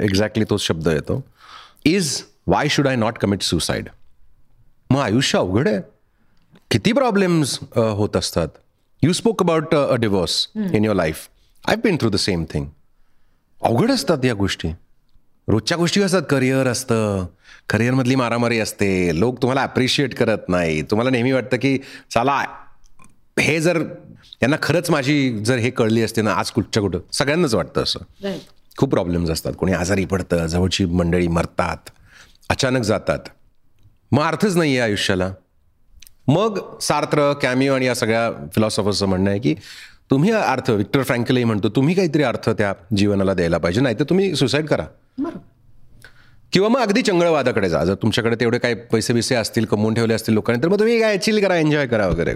[0.00, 1.22] एक्झॅक्टली तोच शब्द येतो
[1.84, 3.88] is why should I not commit suicide
[4.90, 5.80] मग आयुष्य अवघड आहे
[6.70, 8.48] किती प्रॉब्लेम्स होत असतात?
[9.02, 11.26] You spoke about a divorce in your life
[11.68, 12.66] I been through the same thing
[13.62, 14.68] अवघड असतात या गोष्टी.
[15.48, 16.22] रोजच्या गोष्टी असतात.
[16.30, 17.26] करिअर असतं.
[17.70, 19.18] करिअरमधली मारामारी असते.
[19.20, 20.82] लोक तुम्हाला अप्रिशिएट करत नाही.
[20.82, 21.78] तुम्हाला नेहमी वाटतं की
[22.10, 22.44] चला
[23.40, 23.82] हे जर
[24.42, 26.98] यांना खरंच माझी जर हे कळली असते ना आज कुठच्या कुठं.
[27.12, 27.98] सगळ्यांनाच वाटतं असं.
[28.78, 29.52] खूप प्रॉब्लेम्स असतात.
[29.58, 31.90] कोणी आजारी पडतं जवळची मंडळी मरतात
[32.48, 33.18] अचानक जातात.
[34.12, 35.32] मग अर्थच नाही आहे आयुष्याला.
[36.30, 39.54] मग सार्त्र कॅमिओ आणि या सगळ्या फिलॉसॉफर्सचं म्हणणं आहे की
[40.10, 44.34] तुम्ही अर्थ विक्टर फ्रँकलही म्हणतो तुम्ही काहीतरी अर्थ त्या जीवनाला द्यायला पाहिजे नाही तर तुम्ही
[44.36, 44.84] सुसाईड करा.
[46.52, 47.84] किंवा मग अगदी चंगळवादाकडे जा.
[47.84, 51.18] जर तुमच्याकडे तेवढे काही पैसे बिसे असतील कमवून ठेवले असतील लोकांनी तर मग तुम्ही काय
[51.18, 52.34] चिल करा एन्जॉय करा वगैरे.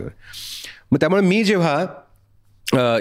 [0.93, 1.85] मग त्यामुळे मी जेव्हा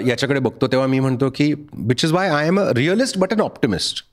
[0.06, 1.52] याच्याकडे बघतो तेव्हा मी म्हणतो की
[1.88, 4.04] which is why I am a realist but an optimist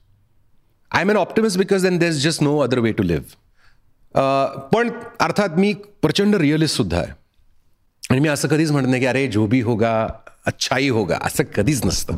[0.90, 3.36] I am an optimist because then there is just no other way to live
[4.72, 4.90] पण
[5.20, 7.12] अर्थात मी प्रचंड रिअलिस्टसुद्धा आहे.
[8.10, 10.06] आणि मी असं कधीच म्हणत नाही की अरे जो भी होगा
[10.46, 11.18] अच्छाई होगा.
[11.22, 12.16] असं कधीच नसतं.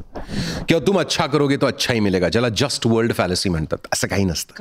[0.68, 3.78] किंवा तुम अच्छा करोगे तो अच्छाही मिलेगा ज्याला जस्ट वर्ल्ड फॅलसी म्हणतात.
[3.92, 4.54] असं काही नसतं.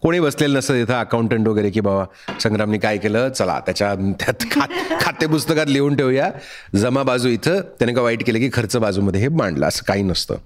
[0.00, 2.04] कोणी बसलेलं नसतं इथं अकाउंटंट वगैरे की बाबा
[2.40, 3.28] संग्रामने काय केलं?
[3.28, 4.66] चला त्याच्या त्यात खा
[5.00, 6.30] खाते पुस्तकात लिहून ठेवूया.
[6.76, 7.60] जमा बाजू इथं.
[7.60, 9.66] त्याने का वाईट केलं की खर्च बाजूमध्ये हे मांडलं.
[9.66, 10.36] असं काही नसतं.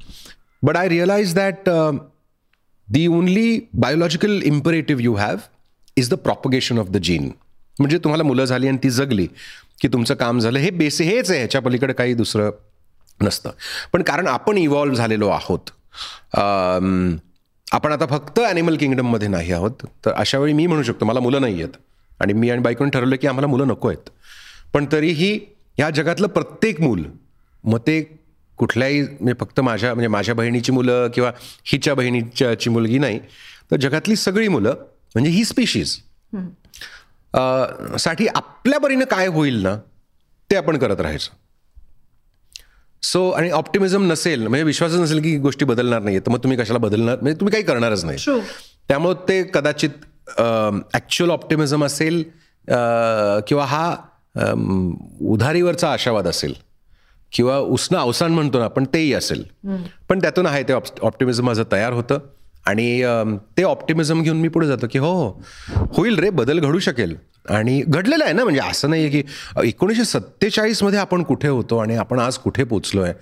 [0.62, 1.70] But I realise that
[2.88, 5.36] the only biological imperative you have
[6.00, 7.30] is the propagation of the gene
[7.78, 9.26] म्हणजे तुम्हाला मुलं झाली आणि ती जगली
[9.80, 12.50] की तुमचं काम झालं हे बेस हेच आहे ह्याच्या पलीकडे काही दुसरं
[13.20, 13.50] नसतं.
[13.92, 15.70] पण कारण आपण इव्हॉल्व्ह झालेलो आहोत
[17.66, 21.40] आपण आता फक्त ॲनिमल किंगडममध्ये नाही आहोत तर अशा वेळी मी म्हणू शकतो मला मुलं
[21.40, 21.76] नाही आहेत
[22.20, 24.10] आणि मी आणि बायकोन ठरवलं की आम्हाला मुलं नको आहेत.
[24.72, 25.32] पण तरीही
[25.78, 27.04] ह्या जगातलं प्रत्येक मूल
[27.64, 28.00] मग ते
[28.58, 31.30] कुठल्याही म्हणजे फक्त माझ्या म्हणजे माझ्या बहिणीची मुलं किंवा
[31.64, 33.18] हिच्या बहिणीच्याची मुलगी नाही
[33.70, 34.74] तर जगातली सगळी मुलं
[35.14, 39.76] म्हणजे ही स्पीशीजसाठी आपल्या परीनं काय होईल ना
[40.50, 41.30] ते आपण करत राहायचं.
[43.02, 46.78] सो आणि ऑप्टिमिझम नसेल म्हणजे विश्वासच नसेल की गोष्टी बदलणार नाही तर मग तुम्ही कशाला
[46.78, 47.16] बदलणार?
[47.20, 48.18] म्हणजे तुम्ही काही करणारच नाही.
[48.88, 49.90] त्यामुळं ते कदाचित
[50.38, 52.22] ॲक्च्युअल ऑप्टिमिझम असेल
[53.48, 53.96] किंवा हा
[55.28, 56.54] उधारीवरचा आशावाद असेल
[57.32, 59.44] किंवा उष्ण अवसान म्हणतो ना आपण तेही असेल.
[60.08, 62.18] पण त्यातून आहे ते ऑप्टिमिझम माझं तयार होतं.
[62.66, 63.02] आणि
[63.56, 67.14] ते ऑप्टिमिझम घेऊन मी पुढे जातो की हो हो होईल रे बदल घडू शकेल.
[67.48, 71.96] आणि घडलेलं आहे ना म्हणजे असं नाही आहे की एकोणीसशे सत्तेचाळीसमध्ये आपण कुठे होतो आणि
[71.96, 73.14] आपण आज कुठे पोचलो आहे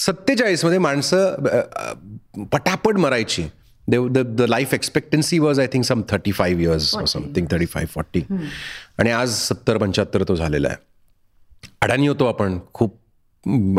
[0.00, 3.42] सत्तेचाळीसमध्ये माणसं पटापट मरायची.
[3.88, 7.92] The the the life expectancy was I think some thirty five years something thirty five
[7.94, 8.22] forty
[8.98, 10.76] आणि आज सत्तर पंच्याहत्तर तो झालेला आहे.
[11.82, 12.58] अडाणी होतो आपण.
[12.74, 12.96] खूप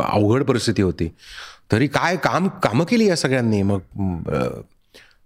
[0.02, 1.10] अवघड परिस्थिती होती.
[1.72, 3.62] तरी काय काम कामं केली या सगळ्यांनी?
[3.64, 3.80] मग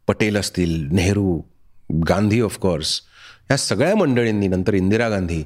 [0.07, 1.41] पटेल असतील नेहरू
[2.09, 2.99] गांधी ऑफकोर्स
[3.51, 5.43] या सगळ्या मंडळींनी नंतर इंदिरा गांधी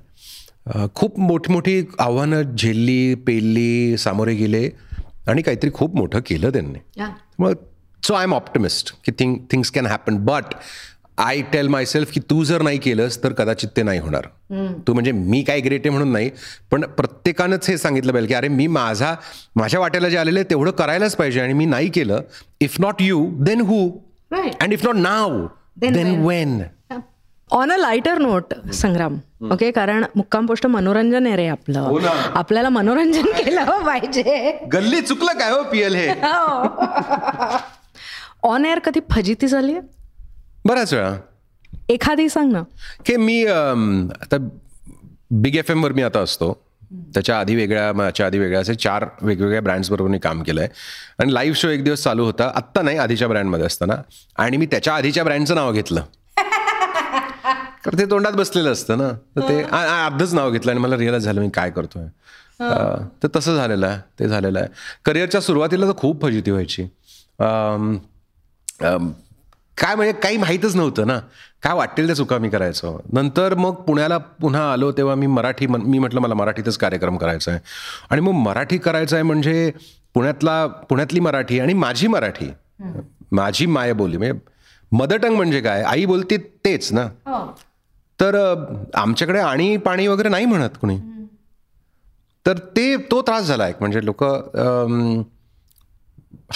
[0.95, 4.69] खूप मोठमोठी आव्हानं झेलली पेलली सामोरे गेले
[5.27, 6.79] आणि काहीतरी खूप मोठं केलं त्यांनी.
[7.39, 7.53] मग
[8.03, 10.53] सो आय एम ऑप्टिमिस्ट की thing things can happen but
[11.17, 14.27] I tell myself की तू जर नाही केलंस तर कदाचित ते नाही होणार.
[14.87, 16.29] तू म्हणजे मी काय ग्रेट आहे म्हणून नाही
[16.71, 19.13] पण प्रत्येकानंच हे सांगितलं पाहिजे की अरे मी माझा
[19.55, 22.21] माझ्या वाट्याला जे आलेलं आहे तेवढं करायलाच पाहिजे आणि मी नाही केलं.
[22.61, 23.89] If not you then who
[24.31, 25.45] and if not now
[25.81, 26.61] then when
[27.49, 29.17] on a lighter note Sangram
[29.53, 31.79] okay कारण मुक्काम पोस्ट मनोरंजन आहे रे आपलं.
[31.79, 31.99] हो
[32.35, 34.51] आपल्याला मनोरंजन केलं पाहिजे.
[34.73, 36.07] गल्ली चुकलं काय हो पीएल हे?
[38.43, 39.77] ऑन एअर कधी फजिती झाली
[40.65, 41.15] बऱ्याच वेळा.
[41.89, 42.63] एखादी सांग ना.
[43.05, 44.37] की मी आता
[45.31, 46.51] बिग एफ एमवर मी आता असतो.
[46.93, 50.69] त्याच्या आधी वेगळ्या माझ्या आधी वेगळ्या असे चार वेगवेगळ्या ब्रँड्सबरोबर मी काम केलं आहे
[51.19, 52.51] आणि लाईव्ह शो एक दिवस चालू होता.
[52.55, 53.95] आत्ता नाही आधीच्या ब्रँडमध्ये असताना.
[54.37, 56.01] आणि मी त्याच्या आधीच्या ब्रँडचं नाव घेतलं.
[57.85, 59.09] तर ते तोंडात बसलेलं असतं ना.
[59.35, 62.05] तर ते अर्धच नाव घेतलं आणि मला रिअलाइज झालं मी काय करतोय.
[63.23, 64.67] तर तसं झालेलं आहे ते झालेलं आहे.
[65.05, 66.87] करिअरच्या सुरुवातीला तर खूप फजिती व्हायची.
[69.77, 71.19] काय म्हणजे काही माहीतच नव्हतं ना.
[71.63, 72.99] काय वाटेल त्या चुका मी करायचो.
[73.13, 77.59] नंतर मग पुण्याला पुन्हा आलो तेव्हा मी मराठी मी म्हटलं मला मराठीतच कार्यक्रम करायचा आहे.
[78.09, 79.71] आणि मग मराठी करायचं आहे म्हणजे
[80.13, 82.49] पुण्यातला पुण्यातली मराठी आणि माझी मराठी.
[83.31, 84.39] माझी मायबोली म्हणजे
[84.91, 85.81] मदर टंग म्हणजे काय?
[85.83, 87.07] आई बोलते तेच ना?
[88.19, 88.53] तर अ,
[88.99, 90.97] आमच्याकडे आणि पाणी वगैरे नाही म्हणत कुणी.
[92.45, 93.75] तर ते तो त्रास झाला एक.
[93.79, 94.23] म्हणजे लोक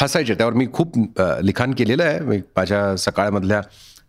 [0.02, 0.34] हसायचे.
[0.34, 0.98] त्यावर मी खूप
[1.44, 2.38] लिखाण केलेलं आहे.
[2.58, 3.62] माझ्या सकाळमधल्या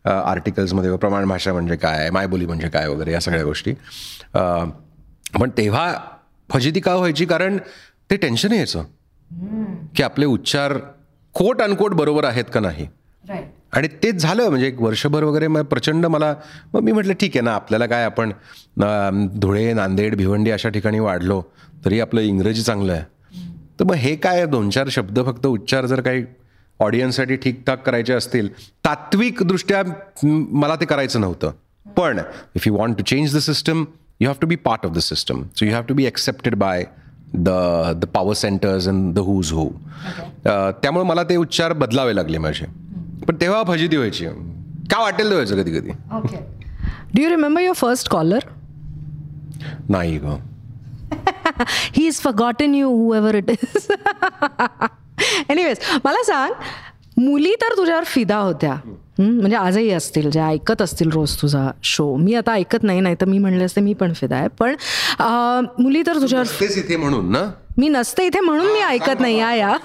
[0.04, 3.72] आर्टिकल्समध्ये प्रमाण भाषा म्हणजे काय मायबोली म्हणजे काय वगैरे या सगळ्या गोष्टी.
[5.40, 5.92] पण तेव्हा
[6.50, 7.24] फजिती का व्हायची?
[7.24, 7.58] कारण
[8.10, 8.84] ते टेन्शन यायचं.
[9.96, 10.76] की आपले उच्चार
[11.34, 12.86] कोट अनकोट बरोबर आहेत का नाही?
[13.72, 16.34] आणि तेच झालं म्हणजे एक वर्षभर वगैरे मग प्रचंड मला
[16.74, 18.32] मग मी म्हटलं ठीक आहे ना आपल्याला काय आपण
[19.34, 21.40] धुळे नांदेड भिवंडी अशा ठिकाणी वाढलो
[21.84, 23.02] तरी आपलं इंग्रजी चांगलं आहे.
[23.80, 26.24] तर मग हे काय दोन चार शब्द फक्त उच्चार जर काही
[26.80, 28.48] ऑडियन्ससाठी ठीकठाक करायचे असतील
[28.84, 29.82] तात्विकदृष्ट्या
[30.24, 31.50] मला ते करायचं नव्हतं.
[31.96, 32.18] पण
[32.56, 33.84] if you want to change the system
[34.20, 36.84] you have to be part of the system so you have to be accepted by
[37.34, 37.48] the
[37.96, 39.68] the power centres and the who's who
[40.44, 42.66] त्यामुळे मला ते उच्चार बदलावे लागले माझे.
[43.26, 44.26] पण तेव्हा फजिती व्हायची.
[44.90, 45.90] का वाटेल ते व्हायचं कधी कधी
[47.14, 48.44] do you remember your first caller
[49.88, 50.36] नाही ग.
[51.96, 53.86] He is forgotten you whoever it is
[55.50, 56.52] anyways मला सांग
[57.18, 58.76] मुली तर तुझ्यावर फिदा होत्या?
[59.18, 63.26] म्हणजे आजही असतील ज्या ऐकत असतील रोज तुझा शो मी आता ऐकत नाही नाही तर
[63.26, 64.48] मी म्हणले असते मी पण फिदा आहे.
[64.58, 64.74] पण
[65.78, 67.44] मुली तर तुझ्यावर इथे म्हणून ना?
[67.78, 69.76] मी नसते इथे म्हणून मी ऐकत नाही या या.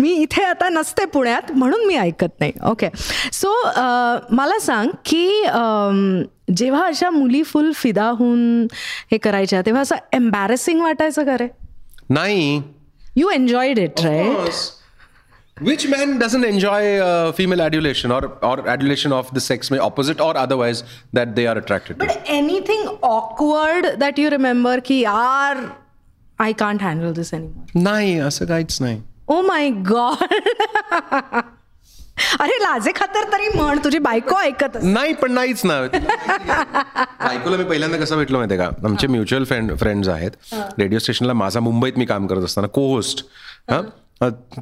[0.00, 2.52] मी इथे आता नसते पुण्यात म्हणून मी ऐकत नाही.
[2.70, 2.88] ओके
[3.32, 3.54] सो
[4.36, 5.42] मला सांग की
[6.56, 8.66] जेव्हा अशा मुली फुल फिदा होऊन
[9.12, 11.24] हे करायच्या तेव्हा असं एम्बॅरेसिंग वाटायचं
[12.10, 12.64] Nahi.
[13.14, 14.36] You enjoyed it, of right?
[14.36, 14.78] Course.
[15.60, 20.20] Which man doesn't enjoy uh, female adulation or or adulation of the sex may opposite
[20.20, 20.82] or otherwise
[21.12, 22.14] that they are attracted but to?
[22.18, 25.76] But anything awkward that you remember ki yaar,
[26.38, 27.66] I can't handle this anymore.
[27.74, 29.02] Nahi, aisa guides nahi.
[29.28, 31.44] Oh my god.
[32.40, 34.76] अरे लाजे खातर तरी म्हण तुझी बायको ऐकत.
[34.82, 35.80] नाही पण नाहीच ना.
[37.26, 38.66] बायकोला मी पहिल्यांदा कसं भेटलो माहितीये का?
[38.84, 40.30] आमचे म्युच्युअल फ्रेंड फ्रेंड्स आहेत.
[40.54, 43.24] रेडिओ स्टेशनला माझा मुंबईत मी काम करत असताना को होस्ट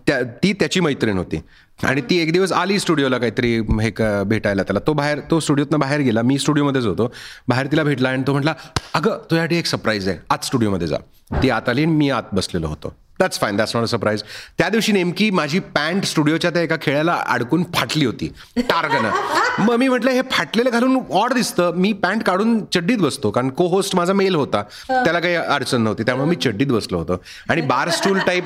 [0.07, 1.41] त्या ती त्याची मैत्रीण होती.
[1.85, 3.91] आणि ती एक दिवस आली स्टुडिओला काहीतरी हे
[4.25, 4.81] भेटायला त्याला.
[4.87, 6.23] तो बाहेर तो स्टुडिओतनं बाहेर गेला.
[6.23, 7.13] मी स्टुडिओमध्येच होतो.
[7.49, 8.55] बाहेर तिला भेटला आणि तो म्हटला
[8.95, 10.19] अगं तुझ्यासाठी एक सरप्राईज आहे.
[10.31, 10.97] आज स्टुडिओमध्ये जा.
[11.43, 12.95] ती आत आली आणि मी आत बसलेलो होतो.
[13.21, 14.23] That's fine that's not a surprise
[14.59, 18.33] त्या दिवशी नेमकी माझी पॅन्ट स्टुडिओच्या त्या एका खेळाला अडकून फाटली होती.
[18.57, 21.73] टार्गनं मग मी म्हटलं हे फाटलेलं घालून ऑड दिसतं.
[21.75, 24.63] मी पॅन्ट काढून चड्डीत बसतो कारण को होस्ट माझा मेल होता.
[24.91, 27.23] त्याला काही अडचण नव्हती त्यामुळे मी चड्डीत बसलो होतो.
[27.49, 28.45] आणि bar stool type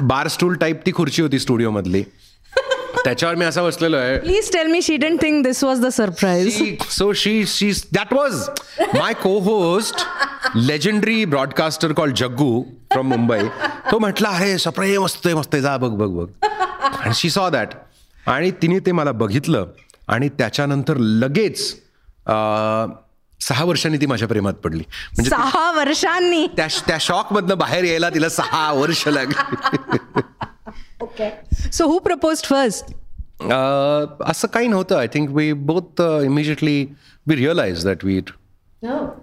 [0.00, 2.02] bar stool type ती खुर्ची होती स्टुडिओमधली.
[3.04, 4.18] त्याच्यावर मी असा बसलेलो आहे.
[4.18, 8.14] Please tell me she didn't think this was the surprise She- so she she's that
[8.18, 8.36] was
[8.94, 10.04] my co-host
[10.68, 13.38] legendary broadcaster called Jaggu from Mumbai
[13.90, 15.62] तो म्हटला अरे सप्रे मस्त आहे मस्त आहे.
[15.62, 16.28] जा बघ बघ बघ.
[17.00, 17.68] आणि शी सॉ दॅट
[18.26, 19.66] आणि तिने ते मला बघितलं.
[20.08, 21.60] आणि त्याच्यानंतर लगेच
[23.40, 24.82] सहा वर्षांनी ती माझ्या प्रेमात पडली.
[25.12, 26.46] म्हणजे सहा वर्षांनी?
[26.56, 29.56] त्या त्या शॉकमधनं बाहेर यायला तिला सहा वर्ष लागली.
[31.72, 32.92] So who propose first
[33.42, 34.96] um, असं काही नव्हतं.
[34.98, 36.86] I think we both immediately
[37.26, 38.20] we realise that we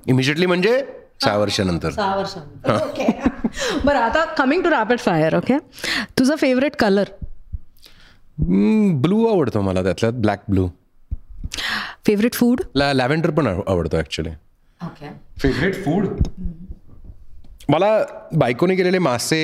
[0.08, 0.84] immediately म्हणजे
[1.24, 1.90] सहा वर्षानंतर.
[1.92, 3.08] सहा वर्षांनी ओके
[3.86, 5.58] बरं आता coming to rapid fire okay
[6.18, 7.10] तुझा फेवरेट कलर
[9.02, 10.14] ब्लू आवडतो मला त्यातल्यात.
[10.14, 10.68] Black blue
[12.06, 14.32] favourite food lavender पण आव- आवडतो ॲक्च्युली
[14.82, 15.10] ओके
[15.40, 16.08] फेवरेट फूड
[17.70, 17.98] मला
[18.34, 19.44] बायकोने केलेले मासे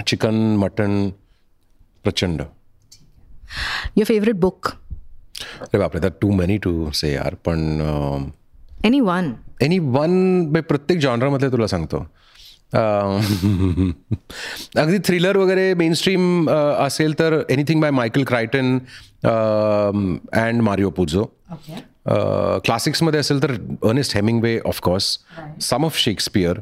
[0.00, 1.10] चिकन मटन
[2.04, 2.42] प्रचंड.
[3.96, 4.68] युअर फेवरेट बुक
[5.60, 7.80] अरे बापरे that too many to say यार पण
[8.84, 9.32] एनी वन
[9.62, 12.06] एनी वन प्रत्येक जॉनरामधले तुला सांगतो.
[12.74, 18.78] अगदी थ्रिलर वगैरे मेनस्ट्रीम असेल तर anything by Michael Crichton
[19.24, 21.24] and Mario Puzo
[22.64, 23.50] क्लासिक्समध्ये असेल तर
[23.84, 25.18] Ernest Hemingway of course
[25.60, 26.58] some of Shakespeare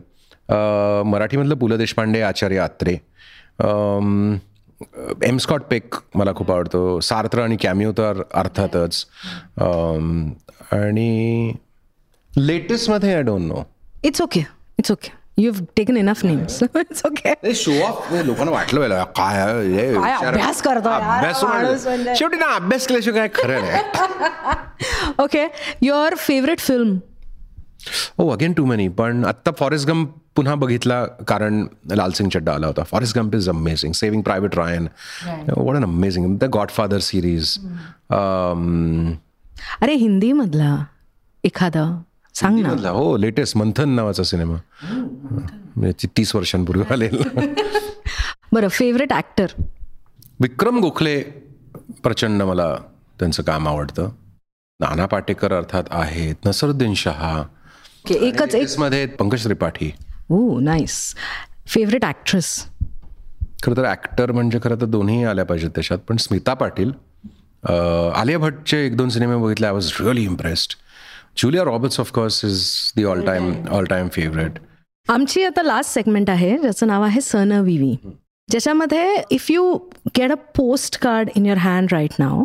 [1.07, 3.12] मराठीमधलं Pu La Deshpande Acharya Atre.
[3.59, 7.01] M Scott Peck मला खूप आवडतो.
[7.01, 9.05] सार्त्र आणि कॅमिओ तर अर्थातच.
[10.73, 11.53] आणि
[12.37, 13.63] लेटेस्टमध्ये I don't know
[14.05, 14.41] it's okay
[14.79, 19.41] it's okay you have taken enough names it's okay show off लोकांना वाटलं पाहिलं काय
[20.27, 22.15] अभ्यास करतो म्हणजे- म्हणजे.
[22.17, 25.23] शेवटी ना अभ्यास केल्याशिवाय काय खरं नाही.
[25.23, 25.47] ओके
[25.83, 26.97] युअर फेवरेट फिल्म
[28.19, 30.05] हो अगेन टू मेनी पण आत्ता फॉरेस्ट गम
[30.37, 32.83] पुन्हा बघितला कारण लालसिंग चड्डा आला होता.
[32.83, 34.87] Forrest Gump is amazing Saving Private Ryan
[35.57, 37.59] what an amazing the Godfather series
[39.83, 40.77] अरे हिंदी मधला
[41.45, 41.85] एखादा
[42.35, 42.89] सांग ना.
[42.91, 44.57] हो लेटेस्ट मंथन नावाचा सिनेमा.
[45.77, 47.41] म्हणजे तीस वर्षांपूर्वी आलेला.
[48.53, 49.53] बरं फेवरेट ऍक्टर
[50.41, 51.21] विक्रम गोखले
[52.03, 52.75] प्रचंड मला
[53.21, 54.09] त्यांचं काम आवडतं.
[54.81, 57.43] नाना पाटेकर अर्थात आहेत नसरुद्दीन शहा
[58.11, 59.91] एकच एक मध्ये Pankaj Tripathi.
[60.31, 61.15] Oh nice
[61.75, 62.55] favourite actress
[63.65, 66.91] खरं तर ॲक्टर म्हणजे खरं तर दोन्ही आल्या पाहिजेत त्याच्यात पण स्मिता पाटील
[67.63, 70.75] आलिया भट्टचे एक दोन सिनेमे बघितले I was really impressed
[71.43, 72.65] Julia Roberts of course is
[72.97, 74.59] the all time all time favourite
[75.07, 77.95] आमची आता लास्ट सेगमेंट आहे ज्याचं नाव आहे सन विवी
[78.49, 79.73] ज्याच्यामध्ये if you
[80.17, 80.35] get a
[81.03, 82.43] postcard in your hand write नाव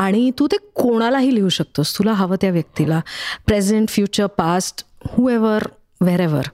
[0.00, 3.00] आणि तू ते कोणालाही लिहू शकतोस तुला हवं त्या व्यक्तीला.
[3.46, 4.84] Present future past
[5.28, 5.66] whoever
[6.20, 6.48] wherever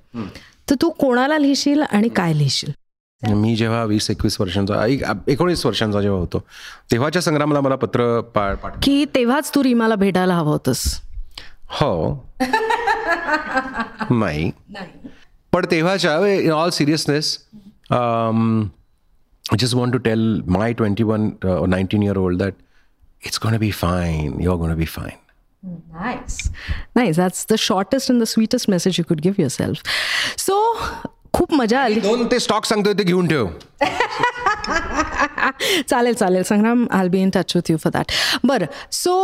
[0.71, 2.73] तर तू कोणाला लिहिशील आणि काय लिहिशील?
[3.23, 6.43] मी जेव्हा वीस एकवीस वर्षांचा एक- एकोणीस वर्षांचा जेव्हा होतो
[6.93, 11.01] तेव्हाच्या संग्रामाला मला पत्र पाठ की तेव्हाच तू रीमाला भेटायला हवं होतंस.
[11.71, 12.15] हो.
[14.11, 14.51] नाही.
[15.53, 17.39] पण तेव्हाच्या in all seriousness
[19.61, 22.53] just want to tell my twenty one nineteen year old that
[23.27, 25.28] it's gonna be fine you are gonna be fine
[25.64, 26.50] Nice.
[26.96, 27.16] Nice.
[27.16, 29.84] That's the shortest and the sweetest message you could give yourself.
[30.38, 30.58] So,
[31.36, 33.48] खूप मजा आली दोन ते stock सांगतोय ते घेऊन ठेव
[35.90, 38.12] चालेल चालेल Sangram I'll be in touch with you for that
[38.46, 39.16] बरं सो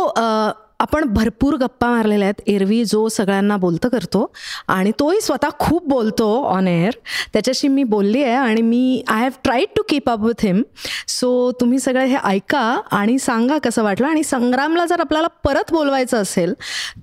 [0.79, 2.41] आपण भरपूर गप्पा मारलेल्या आहेत.
[2.47, 4.31] एरवी जो सगळ्यांना बोलतं करतो
[4.67, 6.93] आणि तोही स्वतः खूप बोलतो ऑन एअर
[7.33, 10.61] त्याच्याशी मी बोलली आहे आणि मी I have tried to keep up with him
[11.07, 12.59] so तुम्ही सगळं हे ऐका
[12.91, 14.07] आणि सांगा कसं वाटलं.
[14.07, 16.53] आणि संग्रामला जर आपल्याला परत बोलवायचं असेल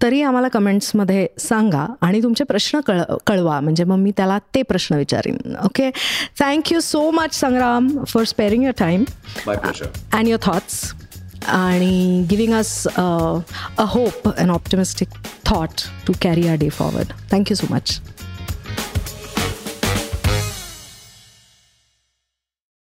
[0.02, 3.60] तरी आम्हाला कमेंट्समध्ये सांगा आणि तुमचे प्रश्न कळ कळवा.
[3.60, 5.36] म्हणजे मग मी त्याला ते प्रश्न विचारीन.
[5.64, 5.90] Okay
[6.40, 9.04] thank you so much Sangram for sparing your time
[10.14, 10.74] and your thoughts.
[11.48, 15.08] आणि giving us a hope and optimistic
[15.46, 18.00] thought to carry a day forward thank you so much